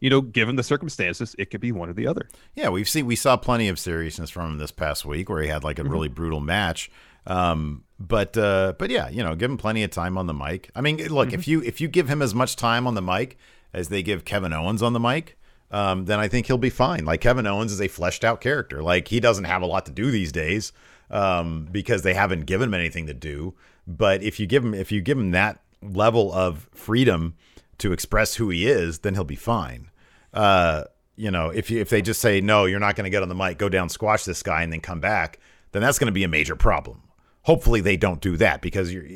You 0.00 0.10
know, 0.10 0.20
given 0.20 0.54
the 0.54 0.62
circumstances, 0.62 1.34
it 1.38 1.50
could 1.50 1.60
be 1.60 1.72
one 1.72 1.88
or 1.88 1.92
the 1.92 2.06
other. 2.06 2.28
Yeah, 2.54 2.68
we've 2.68 2.88
seen 2.88 3.06
we 3.06 3.16
saw 3.16 3.36
plenty 3.36 3.68
of 3.68 3.78
seriousness 3.80 4.30
from 4.30 4.52
him 4.52 4.58
this 4.58 4.70
past 4.70 5.04
week, 5.04 5.28
where 5.28 5.42
he 5.42 5.48
had 5.48 5.64
like 5.64 5.80
a 5.80 5.84
really 5.84 6.08
brutal 6.08 6.40
match. 6.40 6.90
Um, 7.28 7.84
but 8.00 8.36
uh, 8.36 8.72
but 8.78 8.90
yeah, 8.90 9.08
you 9.08 9.22
know, 9.22 9.36
give 9.36 9.50
him 9.50 9.58
plenty 9.58 9.84
of 9.84 9.90
time 9.90 10.16
on 10.18 10.26
the 10.26 10.34
mic. 10.34 10.70
I 10.74 10.80
mean, 10.80 10.96
look, 11.08 11.32
if 11.32 11.46
you 11.46 11.62
if 11.62 11.80
you 11.80 11.86
give 11.86 12.08
him 12.08 12.22
as 12.22 12.34
much 12.34 12.56
time 12.56 12.86
on 12.86 12.94
the 12.94 13.02
mic 13.02 13.38
as 13.72 13.90
they 13.90 14.02
give 14.02 14.24
Kevin 14.24 14.52
Owens 14.52 14.82
on 14.82 14.94
the 14.94 15.00
mic, 15.00 15.38
um, 15.70 16.06
then 16.06 16.18
I 16.18 16.26
think 16.26 16.46
he'll 16.46 16.58
be 16.58 16.70
fine. 16.70 17.04
Like 17.04 17.20
Kevin 17.20 17.46
Owens 17.46 17.70
is 17.70 17.80
a 17.80 17.88
fleshed 17.88 18.24
out 18.24 18.40
character. 18.40 18.82
Like 18.82 19.08
he 19.08 19.20
doesn't 19.20 19.44
have 19.44 19.62
a 19.62 19.66
lot 19.66 19.84
to 19.86 19.92
do 19.92 20.10
these 20.10 20.32
days 20.32 20.72
um, 21.10 21.68
because 21.70 22.02
they 22.02 22.14
haven't 22.14 22.46
given 22.46 22.70
him 22.70 22.74
anything 22.74 23.06
to 23.06 23.14
do. 23.14 23.54
But 23.86 24.22
if 24.22 24.40
you 24.40 24.46
give 24.46 24.64
him 24.64 24.72
if 24.72 24.90
you 24.90 25.00
give 25.02 25.18
him 25.18 25.32
that 25.32 25.60
level 25.82 26.32
of 26.32 26.68
freedom 26.72 27.34
to 27.78 27.92
express 27.92 28.36
who 28.36 28.48
he 28.48 28.66
is, 28.66 29.00
then 29.00 29.14
he'll 29.14 29.24
be 29.24 29.36
fine. 29.36 29.90
Uh, 30.32 30.84
you 31.16 31.30
know, 31.30 31.50
if 31.50 31.70
you 31.70 31.80
if 31.80 31.90
they 31.90 32.00
just 32.00 32.20
say 32.20 32.40
no, 32.40 32.64
you're 32.64 32.80
not 32.80 32.96
going 32.96 33.04
to 33.04 33.10
get 33.10 33.22
on 33.22 33.28
the 33.28 33.34
mic, 33.34 33.58
go 33.58 33.68
down, 33.68 33.88
squash 33.88 34.24
this 34.24 34.42
guy, 34.42 34.62
and 34.62 34.72
then 34.72 34.80
come 34.80 35.00
back, 35.00 35.40
then 35.72 35.82
that's 35.82 35.98
going 35.98 36.06
to 36.06 36.12
be 36.12 36.24
a 36.24 36.28
major 36.28 36.56
problem. 36.56 37.02
Hopefully, 37.48 37.80
they 37.80 37.96
don't 37.96 38.20
do 38.20 38.36
that 38.36 38.60
because 38.60 38.92
you're, 38.92 39.06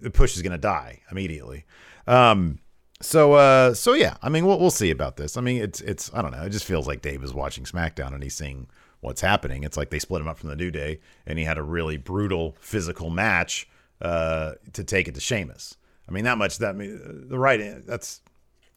the 0.00 0.10
push 0.12 0.36
is 0.36 0.42
going 0.42 0.52
to 0.52 0.58
die 0.58 1.00
immediately. 1.10 1.64
Um, 2.06 2.60
so 3.00 3.32
uh, 3.32 3.74
so 3.74 3.94
yeah, 3.94 4.18
I 4.22 4.28
mean, 4.28 4.46
we'll 4.46 4.60
we'll 4.60 4.70
see 4.70 4.92
about 4.92 5.16
this. 5.16 5.36
I 5.36 5.40
mean, 5.40 5.60
it's 5.60 5.80
it's 5.80 6.08
I 6.14 6.22
don't 6.22 6.30
know. 6.30 6.44
It 6.44 6.50
just 6.50 6.64
feels 6.64 6.86
like 6.86 7.02
Dave 7.02 7.24
is 7.24 7.34
watching 7.34 7.64
SmackDown 7.64 8.14
and 8.14 8.22
he's 8.22 8.36
seeing 8.36 8.68
what's 9.00 9.20
happening. 9.20 9.64
It's 9.64 9.76
like 9.76 9.90
they 9.90 9.98
split 9.98 10.22
him 10.22 10.28
up 10.28 10.38
from 10.38 10.48
the 10.48 10.54
New 10.54 10.70
Day, 10.70 11.00
and 11.26 11.40
he 11.40 11.44
had 11.44 11.58
a 11.58 11.62
really 11.64 11.96
brutal 11.96 12.56
physical 12.60 13.10
match 13.10 13.68
uh, 14.00 14.52
to 14.72 14.84
take 14.84 15.08
it 15.08 15.16
to 15.16 15.20
Sheamus. 15.20 15.76
I 16.08 16.12
mean, 16.12 16.22
that 16.22 16.38
much 16.38 16.58
that 16.58 16.68
I 16.68 16.72
mean, 16.72 17.26
the 17.28 17.38
right 17.38 17.84
that's 17.84 18.20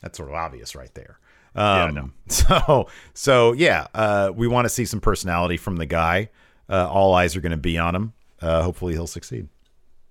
that's 0.02 0.18
sort 0.18 0.30
of 0.30 0.36
obvious 0.36 0.76
right 0.76 0.94
there. 0.96 1.20
Um, 1.54 1.64
I 1.64 1.92
know. 1.92 2.10
So 2.28 2.88
so 3.14 3.54
yeah, 3.54 3.86
uh, 3.94 4.32
we 4.36 4.48
want 4.48 4.66
to 4.66 4.70
see 4.70 4.86
some 4.86 5.00
personality 5.00 5.58
from 5.58 5.76
the 5.76 5.86
guy. 5.86 6.32
Uh, 6.68 6.90
all 6.90 7.14
eyes 7.14 7.36
are 7.36 7.42
going 7.42 7.52
to 7.52 7.58
be 7.58 7.78
on 7.78 7.96
him. 7.96 8.14
Uh, 8.42 8.64
hopefully, 8.64 8.94
he'll 8.94 9.08
succeed. 9.08 9.48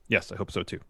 Yes, 0.08 0.30
I 0.32 0.36
hope 0.36 0.50
so 0.50 0.62
too. 0.62 0.80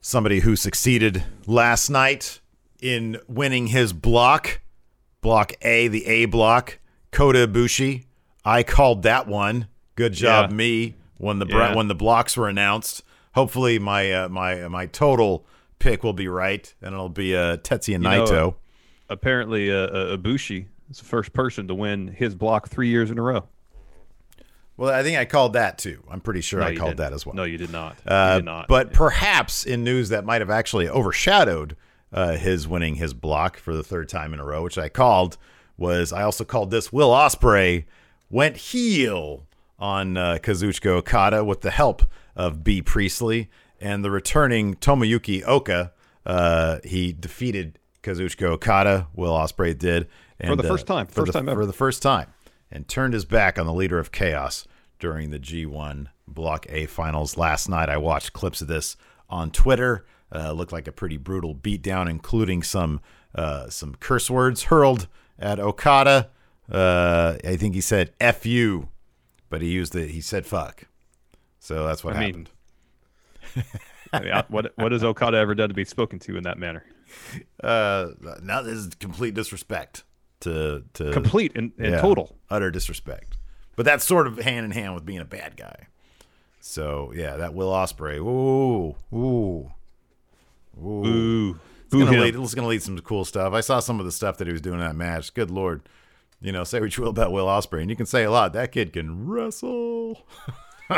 Somebody 0.00 0.40
who 0.40 0.54
succeeded 0.54 1.24
last 1.46 1.88
night 1.88 2.40
in 2.80 3.18
winning 3.26 3.68
his 3.68 3.92
block, 3.92 4.60
block 5.22 5.52
A, 5.62 5.88
the 5.88 6.06
A 6.06 6.26
block, 6.26 6.78
Kota 7.10 7.46
Ibushi. 7.48 8.04
I 8.44 8.62
called 8.62 9.02
that 9.04 9.26
one. 9.26 9.68
Good 9.96 10.12
job, 10.12 10.50
Yeah. 10.50 10.56
me. 10.56 10.94
When 11.16 11.38
the 11.38 11.46
Yeah. 11.46 11.74
when 11.74 11.88
the 11.88 11.94
blocks 11.94 12.36
were 12.36 12.48
announced, 12.48 13.02
hopefully 13.34 13.78
my 13.78 14.12
uh, 14.12 14.28
my 14.28 14.68
my 14.68 14.86
total 14.86 15.46
pick 15.78 16.02
will 16.02 16.12
be 16.12 16.28
right, 16.28 16.74
and 16.82 16.92
it'll 16.92 17.08
be 17.08 17.34
uh, 17.34 17.56
Tetsuya 17.58 17.98
Naito. 17.98 18.30
know, 18.32 18.56
Apparently, 19.08 19.70
uh, 19.70 19.76
uh, 19.76 20.16
Ibushi 20.16 20.66
is 20.90 20.98
the 20.98 21.04
first 21.04 21.32
person 21.32 21.68
to 21.68 21.74
win 21.74 22.08
his 22.08 22.34
block 22.34 22.68
three 22.68 22.88
years 22.88 23.10
in 23.10 23.18
a 23.18 23.22
row. 23.22 23.48
Well, 24.76 24.92
I 24.92 25.02
think 25.02 25.18
I 25.18 25.24
called 25.24 25.52
that 25.52 25.78
too. 25.78 26.02
I'm 26.10 26.20
pretty 26.20 26.40
sure 26.40 26.60
No, 26.60 26.66
I 26.66 26.74
called 26.76 26.90
didn't. 26.90 26.98
that 26.98 27.12
as 27.12 27.24
well. 27.24 27.34
No, 27.36 27.44
you 27.44 27.58
did 27.58 27.70
not. 27.70 27.96
you 28.04 28.10
Uh, 28.10 28.36
did 28.36 28.44
not. 28.44 28.66
But 28.68 28.92
perhaps 28.92 29.64
in 29.64 29.84
news 29.84 30.08
that 30.08 30.24
might 30.24 30.40
have 30.40 30.50
actually 30.50 30.88
overshadowed 30.88 31.76
uh, 32.12 32.32
his 32.36 32.66
winning 32.66 32.96
his 32.96 33.14
block 33.14 33.56
for 33.56 33.74
the 33.74 33.82
third 33.84 34.08
time 34.08 34.32
in 34.34 34.40
a 34.40 34.44
row, 34.44 34.62
which 34.62 34.78
I 34.78 34.88
called, 34.88 35.36
was 35.76 36.12
I 36.12 36.22
also 36.22 36.44
called 36.44 36.70
this 36.70 36.92
Will 36.92 37.10
Ospreay 37.10 37.84
went 38.30 38.56
heel 38.56 39.46
on 39.78 40.16
uh, 40.16 40.38
Kazuchika 40.42 40.86
Okada 40.90 41.44
with 41.44 41.60
the 41.60 41.70
help 41.70 42.02
of 42.36 42.62
Bea 42.64 42.82
Priestley 42.82 43.50
and 43.80 44.04
the 44.04 44.10
returning 44.10 44.74
Tomoyuki 44.76 45.42
Oka. 45.46 45.92
Uh, 46.26 46.78
he 46.84 47.12
defeated 47.12 47.78
Kazuchika 48.02 48.44
Okada. 48.44 49.08
Will 49.14 49.32
Ospreay 49.32 49.76
did 49.78 50.08
and, 50.40 50.58
the 50.58 50.64
uh, 50.64 50.68
first 50.68 50.86
time. 50.86 51.06
for 51.06 51.12
First 51.22 51.26
the- 51.32 51.38
time 51.38 51.48
ever. 51.48 51.62
for 51.62 51.66
the 51.66 51.72
first 51.72 52.02
time, 52.02 52.32
and 52.70 52.88
turned 52.88 53.14
his 53.14 53.24
back 53.24 53.58
on 53.58 53.66
the 53.66 53.72
leader 53.72 53.98
of 53.98 54.12
chaos 54.12 54.66
during 54.98 55.30
the 55.30 55.38
G1 55.38 56.08
Block 56.26 56.66
A 56.68 56.86
finals 56.86 57.36
last 57.36 57.68
night. 57.68 57.88
I 57.88 57.96
watched 57.96 58.32
clips 58.32 58.60
of 58.62 58.68
this 58.68 58.96
on 59.28 59.50
Twitter. 59.50 60.04
Uh, 60.34 60.52
looked 60.52 60.72
like 60.72 60.88
a 60.88 60.92
pretty 60.92 61.16
brutal 61.16 61.54
beatdown, 61.54 62.08
including 62.08 62.62
some 62.62 63.00
uh, 63.34 63.68
some 63.68 63.94
curse 63.96 64.30
words 64.30 64.64
hurled 64.64 65.06
at 65.38 65.60
Okada. 65.60 66.30
Uh, 66.70 67.36
I 67.44 67.56
think 67.56 67.74
he 67.74 67.80
said 67.80 68.12
"f 68.20 68.44
you," 68.44 68.88
but 69.48 69.62
he 69.62 69.68
used 69.68 69.92
the 69.92 70.06
he 70.06 70.20
said 70.20 70.46
"fuck." 70.46 70.84
So 71.60 71.86
that's 71.86 72.02
what 72.02 72.16
I 72.16 72.20
mean, 72.20 72.48
happened. 73.54 73.64
I 74.12 74.20
mean, 74.20 74.42
what 74.48 74.72
what 74.76 74.90
has 74.90 75.04
Okada 75.04 75.36
ever 75.36 75.54
done 75.54 75.68
to 75.68 75.74
be 75.74 75.84
spoken 75.84 76.18
to 76.20 76.36
in 76.36 76.42
that 76.44 76.58
manner? 76.58 76.84
uh, 77.62 78.08
now 78.42 78.62
this 78.62 78.74
is 78.74 78.94
complete 78.96 79.34
disrespect 79.34 80.02
to 80.44 80.82
to 80.94 81.12
Complete 81.12 81.52
and, 81.56 81.72
and 81.78 81.92
Yeah, 81.92 82.00
total. 82.00 82.36
utter 82.50 82.70
disrespect. 82.70 83.36
But 83.76 83.84
that's 83.84 84.04
sort 84.04 84.26
of 84.26 84.38
hand 84.38 84.64
in 84.64 84.70
hand 84.70 84.94
with 84.94 85.04
being 85.04 85.18
a 85.20 85.24
bad 85.24 85.56
guy. 85.56 85.88
So 86.60 87.12
yeah, 87.14 87.36
that 87.36 87.52
Will 87.54 87.70
Ospreay. 87.70 88.16
Ooh, 88.18 88.94
ooh, 89.12 89.70
ooh. 90.82 91.04
Ooh, 91.06 91.60
It's 91.86 91.94
gonna 91.94 92.20
lead. 92.20 92.36
It's 92.36 92.54
gonna 92.54 92.68
lead 92.68 92.82
some 92.82 92.98
cool 93.00 93.24
stuff. 93.24 93.52
I 93.52 93.60
saw 93.60 93.80
some 93.80 93.98
of 94.00 94.06
the 94.06 94.12
stuff 94.12 94.38
that 94.38 94.46
he 94.46 94.52
was 94.52 94.62
doing 94.62 94.80
in 94.80 94.86
that 94.86 94.96
match. 94.96 95.34
Good 95.34 95.50
lord. 95.50 95.82
You 96.40 96.52
know, 96.52 96.62
say 96.64 96.80
what 96.80 96.96
you 96.96 97.02
will 97.04 97.10
about 97.10 97.32
Will 97.32 97.46
Ospreay, 97.46 97.80
and 97.80 97.90
you 97.90 97.96
can 97.96 98.06
say 98.06 98.24
a 98.24 98.30
lot. 98.30 98.52
That 98.52 98.70
kid 98.72 98.92
can 98.92 99.26
wrestle. 99.26 100.24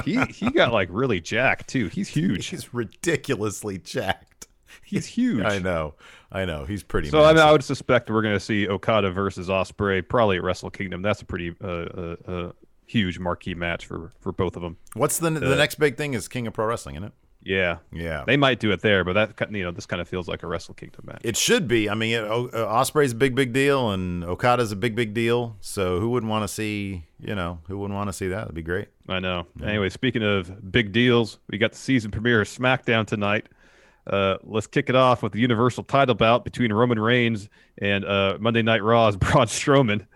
he 0.05 0.21
he 0.27 0.51
got 0.51 0.73
like 0.73 0.89
really 0.91 1.21
jacked 1.21 1.69
too. 1.69 1.89
He's 1.89 2.09
huge. 2.21 2.47
He's 2.47 2.75
ridiculously 2.75 3.79
jacked. 3.79 4.36
He's 4.85 5.07
huge. 5.07 5.45
I 5.45 5.59
know. 5.59 5.95
I 6.33 6.45
know. 6.45 6.65
He's 6.65 6.83
pretty. 6.83 7.07
Much 7.09 7.13
so 7.13 7.25
I, 7.25 7.33
mean, 7.33 7.43
I 7.43 7.53
would 7.53 7.65
suspect 7.65 8.11
we're 8.11 8.23
going 8.23 8.35
to 8.35 8.41
see 8.41 8.69
Okada 8.69 9.11
versus 9.11 9.49
Ospreay 9.49 10.07
probably 10.07 10.37
at 10.39 10.43
Wrestle 10.43 10.71
Kingdom. 10.71 11.03
That's 11.03 11.23
a 11.23 11.25
pretty 11.25 11.55
uh, 11.63 11.67
uh, 11.67 12.17
uh, 12.27 12.53
huge 12.87 13.19
marquee 13.19 13.55
match 13.55 13.87
for 13.87 14.13
for 14.21 14.33
both 14.33 14.57
of 14.57 14.63
them. 14.63 14.77
What's 14.95 15.19
the 15.19 15.31
the 15.31 15.57
next 15.57 15.77
big 15.77 15.97
thing? 15.97 16.15
Is 16.15 16.29
King 16.29 16.47
of 16.47 16.53
Pro 16.55 16.67
Wrestling, 16.67 16.97
isn't 16.97 17.09
it? 17.09 17.13
Yeah, 17.49 17.77
Yeah. 17.93 18.25
they 18.27 18.37
might 18.37 18.59
do 18.59 18.73
it 18.73 18.81
there, 18.81 19.05
but 19.05 19.13
that 19.13 19.37
ki- 19.37 19.57
you 19.57 19.63
know 19.63 19.71
this 19.71 19.87
kind 19.87 20.03
of 20.03 20.09
feels 20.09 20.27
like 20.27 20.43
a 20.43 20.49
Wrestle 20.49 20.75
Kingdom 20.75 21.05
match. 21.07 21.21
It 21.23 21.37
should 21.37 21.69
be. 21.69 21.89
I 21.89 21.95
mean, 21.95 22.15
it, 22.17 22.23
o- 22.23 22.49
uh, 22.53 22.67
Ospreay's 22.83 23.13
a 23.13 23.15
big, 23.15 23.37
big 23.37 23.53
deal, 23.53 23.93
and 23.93 24.25
Okada's 24.25 24.73
a 24.73 24.77
big, 24.77 24.97
big 24.97 25.15
deal. 25.15 25.57
So 25.61 26.01
who 26.01 26.09
wouldn't 26.11 26.29
want 26.29 26.43
to 26.43 26.49
see? 26.49 27.05
You 27.21 27.37
know, 27.37 27.61
who 27.69 27.79
wouldn't 27.79 27.95
want 27.97 28.09
to 28.09 28.13
see 28.13 28.27
that? 28.29 28.37
That'd 28.41 28.55
be 28.57 28.63
great. 28.63 28.89
I 29.09 29.21
know. 29.21 29.47
Anyway, 29.63 29.91
speaking 29.91 30.25
of 30.25 30.73
big 30.73 30.91
deals, 30.91 31.39
we 31.49 31.57
got 31.57 31.71
the 31.71 31.79
season 31.79 32.11
premiere 32.11 32.41
of 32.41 32.49
SmackDown 32.49 33.07
tonight. 33.07 33.47
Uh, 34.07 34.37
let's 34.45 34.67
kick 34.67 34.89
it 34.89 34.95
off 34.95 35.23
with 35.23 35.33
the 35.33 35.41
Universal 35.41 35.85
title 35.85 36.15
bout 36.15 36.45
between 36.45 36.73
Roman 36.73 36.99
Reigns 36.99 37.49
and 37.79 38.05
uh, 38.05 38.37
Monday 38.41 38.63
Night 38.63 38.83
Raw's 38.83 39.17
Braun 39.17 39.47
Strowman. 39.47 40.07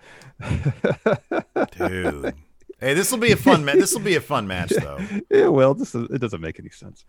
Dude. 1.76 2.34
hey, 2.80 2.94
this 2.94 3.10
will 3.10 3.18
be 3.18 3.32
a 3.32 3.36
fun 3.36 3.64
match. 3.64 3.76
This 3.76 3.92
will 3.92 4.00
be 4.00 4.14
a 4.14 4.20
fun 4.20 4.46
match, 4.46 4.70
though. 4.70 5.00
yeah, 5.30 5.48
well, 5.48 5.74
this 5.74 5.94
is, 5.94 6.08
it 6.10 6.20
doesn't 6.20 6.40
make 6.40 6.58
any 6.60 6.70
sense. 6.70 7.04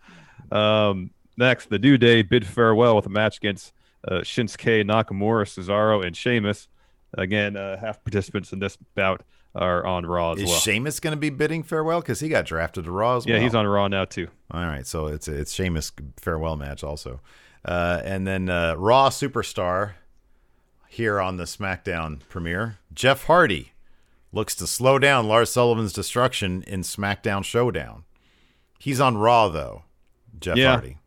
Um, 0.50 1.10
next, 1.36 1.70
the 1.70 1.78
New 1.78 1.98
Day 1.98 2.22
bid 2.22 2.46
farewell 2.46 2.96
with 2.96 3.06
a 3.06 3.10
match 3.10 3.36
against 3.38 3.72
uh, 4.06 4.20
Shinsuke 4.20 4.84
Nakamura, 4.84 5.46
Cesaro, 5.46 6.04
and 6.04 6.16
Sheamus. 6.16 6.68
Again, 7.14 7.56
uh, 7.56 7.78
half 7.78 8.02
participants 8.02 8.52
in 8.52 8.58
this 8.58 8.76
bout 8.94 9.22
are 9.54 9.84
on 9.84 10.06
Raw 10.06 10.32
as 10.32 10.36
well. 10.38 10.44
Is 10.44 10.50
well. 10.50 10.60
Sheamus 10.60 11.00
going 11.00 11.12
to 11.12 11.20
be 11.20 11.30
bidding 11.30 11.62
farewell 11.62 12.00
because 12.00 12.20
he 12.20 12.28
got 12.28 12.46
drafted 12.46 12.84
to 12.84 12.90
Raw 12.90 13.16
as 13.16 13.26
yeah, 13.26 13.34
well? 13.34 13.42
he's 13.42 13.54
on 13.54 13.66
Raw 13.66 13.88
now 13.88 14.04
too. 14.04 14.28
All 14.50 14.64
right, 14.64 14.86
so 14.86 15.06
it's 15.06 15.28
it's 15.28 15.52
Sheamus 15.52 15.92
farewell 16.16 16.56
match 16.56 16.82
also, 16.82 17.20
uh, 17.64 18.00
and 18.04 18.26
then 18.26 18.48
uh, 18.48 18.74
Raw 18.76 19.08
superstar 19.10 19.92
here 20.88 21.20
on 21.20 21.36
the 21.36 21.44
SmackDown 21.44 22.20
premiere. 22.28 22.78
Jeff 22.92 23.24
Hardy 23.24 23.72
looks 24.32 24.54
to 24.56 24.66
slow 24.66 24.98
down 24.98 25.28
Lars 25.28 25.50
Sullivan's 25.50 25.92
destruction 25.92 26.62
in 26.66 26.80
SmackDown 26.82 27.44
Showdown. 27.44 28.04
He's 28.78 29.00
on 29.00 29.16
Raw 29.18 29.48
though. 29.48 29.84
Jeff 30.40 30.56
Yeah. 30.56 30.72
Hardy. 30.72 30.98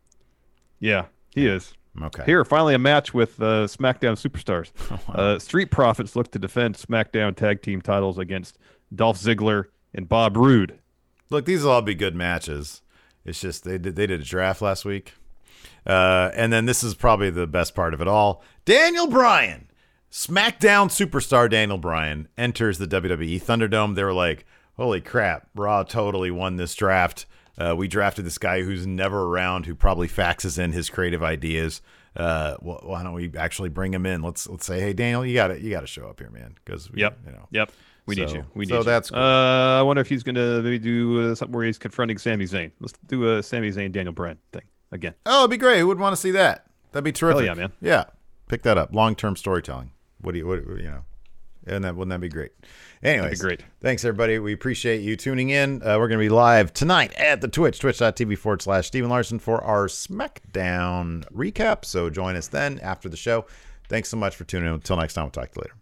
Yeah, 0.78 1.06
he 1.34 1.46
is. 1.46 1.72
Okay. 2.02 2.24
Here, 2.26 2.44
finally, 2.44 2.74
a 2.74 2.78
match 2.78 3.14
with 3.14 3.40
uh, 3.40 3.66
SmackDown 3.66 4.16
superstars. 4.16 4.70
Oh, 5.08 5.12
uh, 5.12 5.38
Street 5.38 5.70
Profits 5.70 6.14
look 6.16 6.30
to 6.32 6.38
defend 6.38 6.76
SmackDown 6.76 7.34
tag 7.34 7.62
team 7.62 7.80
titles 7.80 8.18
against 8.18 8.58
Dolph 8.94 9.18
Ziggler 9.18 9.66
and 9.94 10.08
Bob 10.08 10.36
Roode. 10.36 10.78
Look, 11.30 11.44
these 11.44 11.62
will 11.62 11.70
all 11.70 11.82
be 11.82 11.94
good 11.94 12.14
matches. 12.14 12.82
It's 13.24 13.40
just 13.40 13.64
they 13.64 13.78
did 13.78 13.96
they 13.96 14.06
did 14.06 14.20
a 14.20 14.24
draft 14.24 14.62
last 14.62 14.84
week, 14.84 15.14
uh, 15.86 16.30
and 16.34 16.52
then 16.52 16.66
this 16.66 16.84
is 16.84 16.94
probably 16.94 17.30
the 17.30 17.46
best 17.46 17.74
part 17.74 17.94
of 17.94 18.00
it 18.00 18.06
all. 18.08 18.42
Daniel 18.64 19.08
Bryan, 19.08 19.68
SmackDown 20.10 20.88
superstar 20.88 21.50
Daniel 21.50 21.78
Bryan 21.78 22.28
enters 22.38 22.78
the 22.78 22.86
WWE 22.86 23.42
Thunderdome. 23.42 23.96
They 23.96 24.04
were 24.04 24.12
like, 24.12 24.46
"Holy 24.76 25.00
crap! 25.00 25.48
Raw 25.54 25.82
totally 25.82 26.30
won 26.30 26.56
this 26.56 26.74
draft. 26.74 27.26
Uh, 27.58 27.74
we 27.76 27.88
drafted 27.88 28.24
this 28.26 28.38
guy 28.38 28.62
who's 28.62 28.86
never 28.86 29.24
around, 29.24 29.66
who 29.66 29.74
probably 29.74 30.08
faxes 30.08 30.58
in 30.58 30.72
his 30.72 30.90
creative 30.90 31.22
ideas. 31.22 31.80
Uh, 32.14 32.56
wh- 32.56 32.84
why 32.84 33.02
don't 33.02 33.12
we 33.14 33.30
actually 33.36 33.68
bring 33.68 33.92
him 33.94 34.04
in? 34.06 34.22
Let's 34.22 34.48
let's 34.48 34.66
say, 34.66 34.80
hey 34.80 34.92
Daniel, 34.92 35.24
you 35.24 35.34
got 35.34 35.48
to 35.48 35.60
you 35.60 35.70
got 35.70 35.80
to 35.80 35.86
show 35.86 36.06
up 36.08 36.20
here, 36.20 36.30
man, 36.30 36.54
because 36.64 36.88
Yep. 36.94 37.18
you 37.26 37.32
know." 37.32 37.46
Yep. 37.50 37.72
We 38.06 38.14
need 38.14 38.30
you. 38.30 38.44
We 38.54 38.66
need 38.66 38.70
so 38.70 38.78
you. 38.78 38.84
that's 38.84 39.10
cool. 39.10 39.18
Uh, 39.18 39.80
I 39.80 39.82
wonder 39.82 40.00
if 40.00 40.08
he's 40.08 40.22
going 40.22 40.36
to 40.36 40.62
maybe 40.62 40.78
do 40.78 41.32
uh, 41.32 41.34
something 41.34 41.52
where 41.56 41.64
he's 41.66 41.76
confronting 41.76 42.18
Sami 42.18 42.44
Zayn. 42.44 42.70
Let's 42.78 42.92
do 43.08 43.36
a 43.36 43.42
Sami 43.42 43.70
Zayn 43.72 43.90
Daniel 43.90 44.12
Bryan 44.12 44.38
thing 44.52 44.62
again. 44.92 45.14
Oh, 45.26 45.40
it'd 45.40 45.50
be 45.50 45.56
great. 45.56 45.80
Who 45.80 45.88
would 45.88 45.98
want 45.98 46.12
to 46.14 46.20
see 46.20 46.30
that? 46.30 46.66
That'd 46.92 47.02
be 47.04 47.10
terrific. 47.10 47.42
Oh 47.42 47.44
yeah, 47.44 47.54
man. 47.54 47.72
Yeah, 47.80 48.04
pick 48.46 48.62
that 48.62 48.78
up. 48.78 48.94
Long 48.94 49.16
term 49.16 49.34
storytelling. 49.34 49.90
What 50.20 50.32
do 50.32 50.38
you? 50.38 50.46
What 50.46 50.64
you 50.68 50.82
know? 50.84 51.04
And 51.66 51.84
that 51.84 51.96
wouldn't 51.96 52.10
that 52.10 52.20
be 52.20 52.28
great? 52.28 52.52
Anyways, 53.02 53.40
great. 53.40 53.62
Thanks 53.80 54.04
everybody. 54.04 54.38
We 54.38 54.52
appreciate 54.52 55.02
you 55.02 55.16
tuning 55.16 55.50
in. 55.50 55.82
Uh, 55.82 55.98
we're 55.98 56.08
going 56.08 56.18
to 56.18 56.24
be 56.24 56.28
live 56.28 56.72
tonight 56.72 57.12
at 57.14 57.40
the 57.40 57.48
Twitch, 57.48 57.78
twitch.tv 57.78 58.38
forward 58.38 58.62
slash 58.62 58.86
Stephen 58.86 59.10
Larson 59.10 59.38
for 59.38 59.62
our 59.62 59.86
SmackDown 59.86 61.24
recap. 61.32 61.84
So 61.84 62.08
join 62.10 62.36
us 62.36 62.48
then 62.48 62.78
after 62.80 63.08
the 63.08 63.16
show. 63.16 63.46
Thanks 63.88 64.08
so 64.08 64.16
much 64.16 64.36
for 64.36 64.44
tuning 64.44 64.68
in. 64.68 64.74
Until 64.74 64.96
next 64.96 65.14
time, 65.14 65.24
we'll 65.24 65.30
talk 65.32 65.52
to 65.52 65.58
you 65.58 65.62
later. 65.62 65.74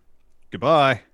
Goodbye. 0.51 1.13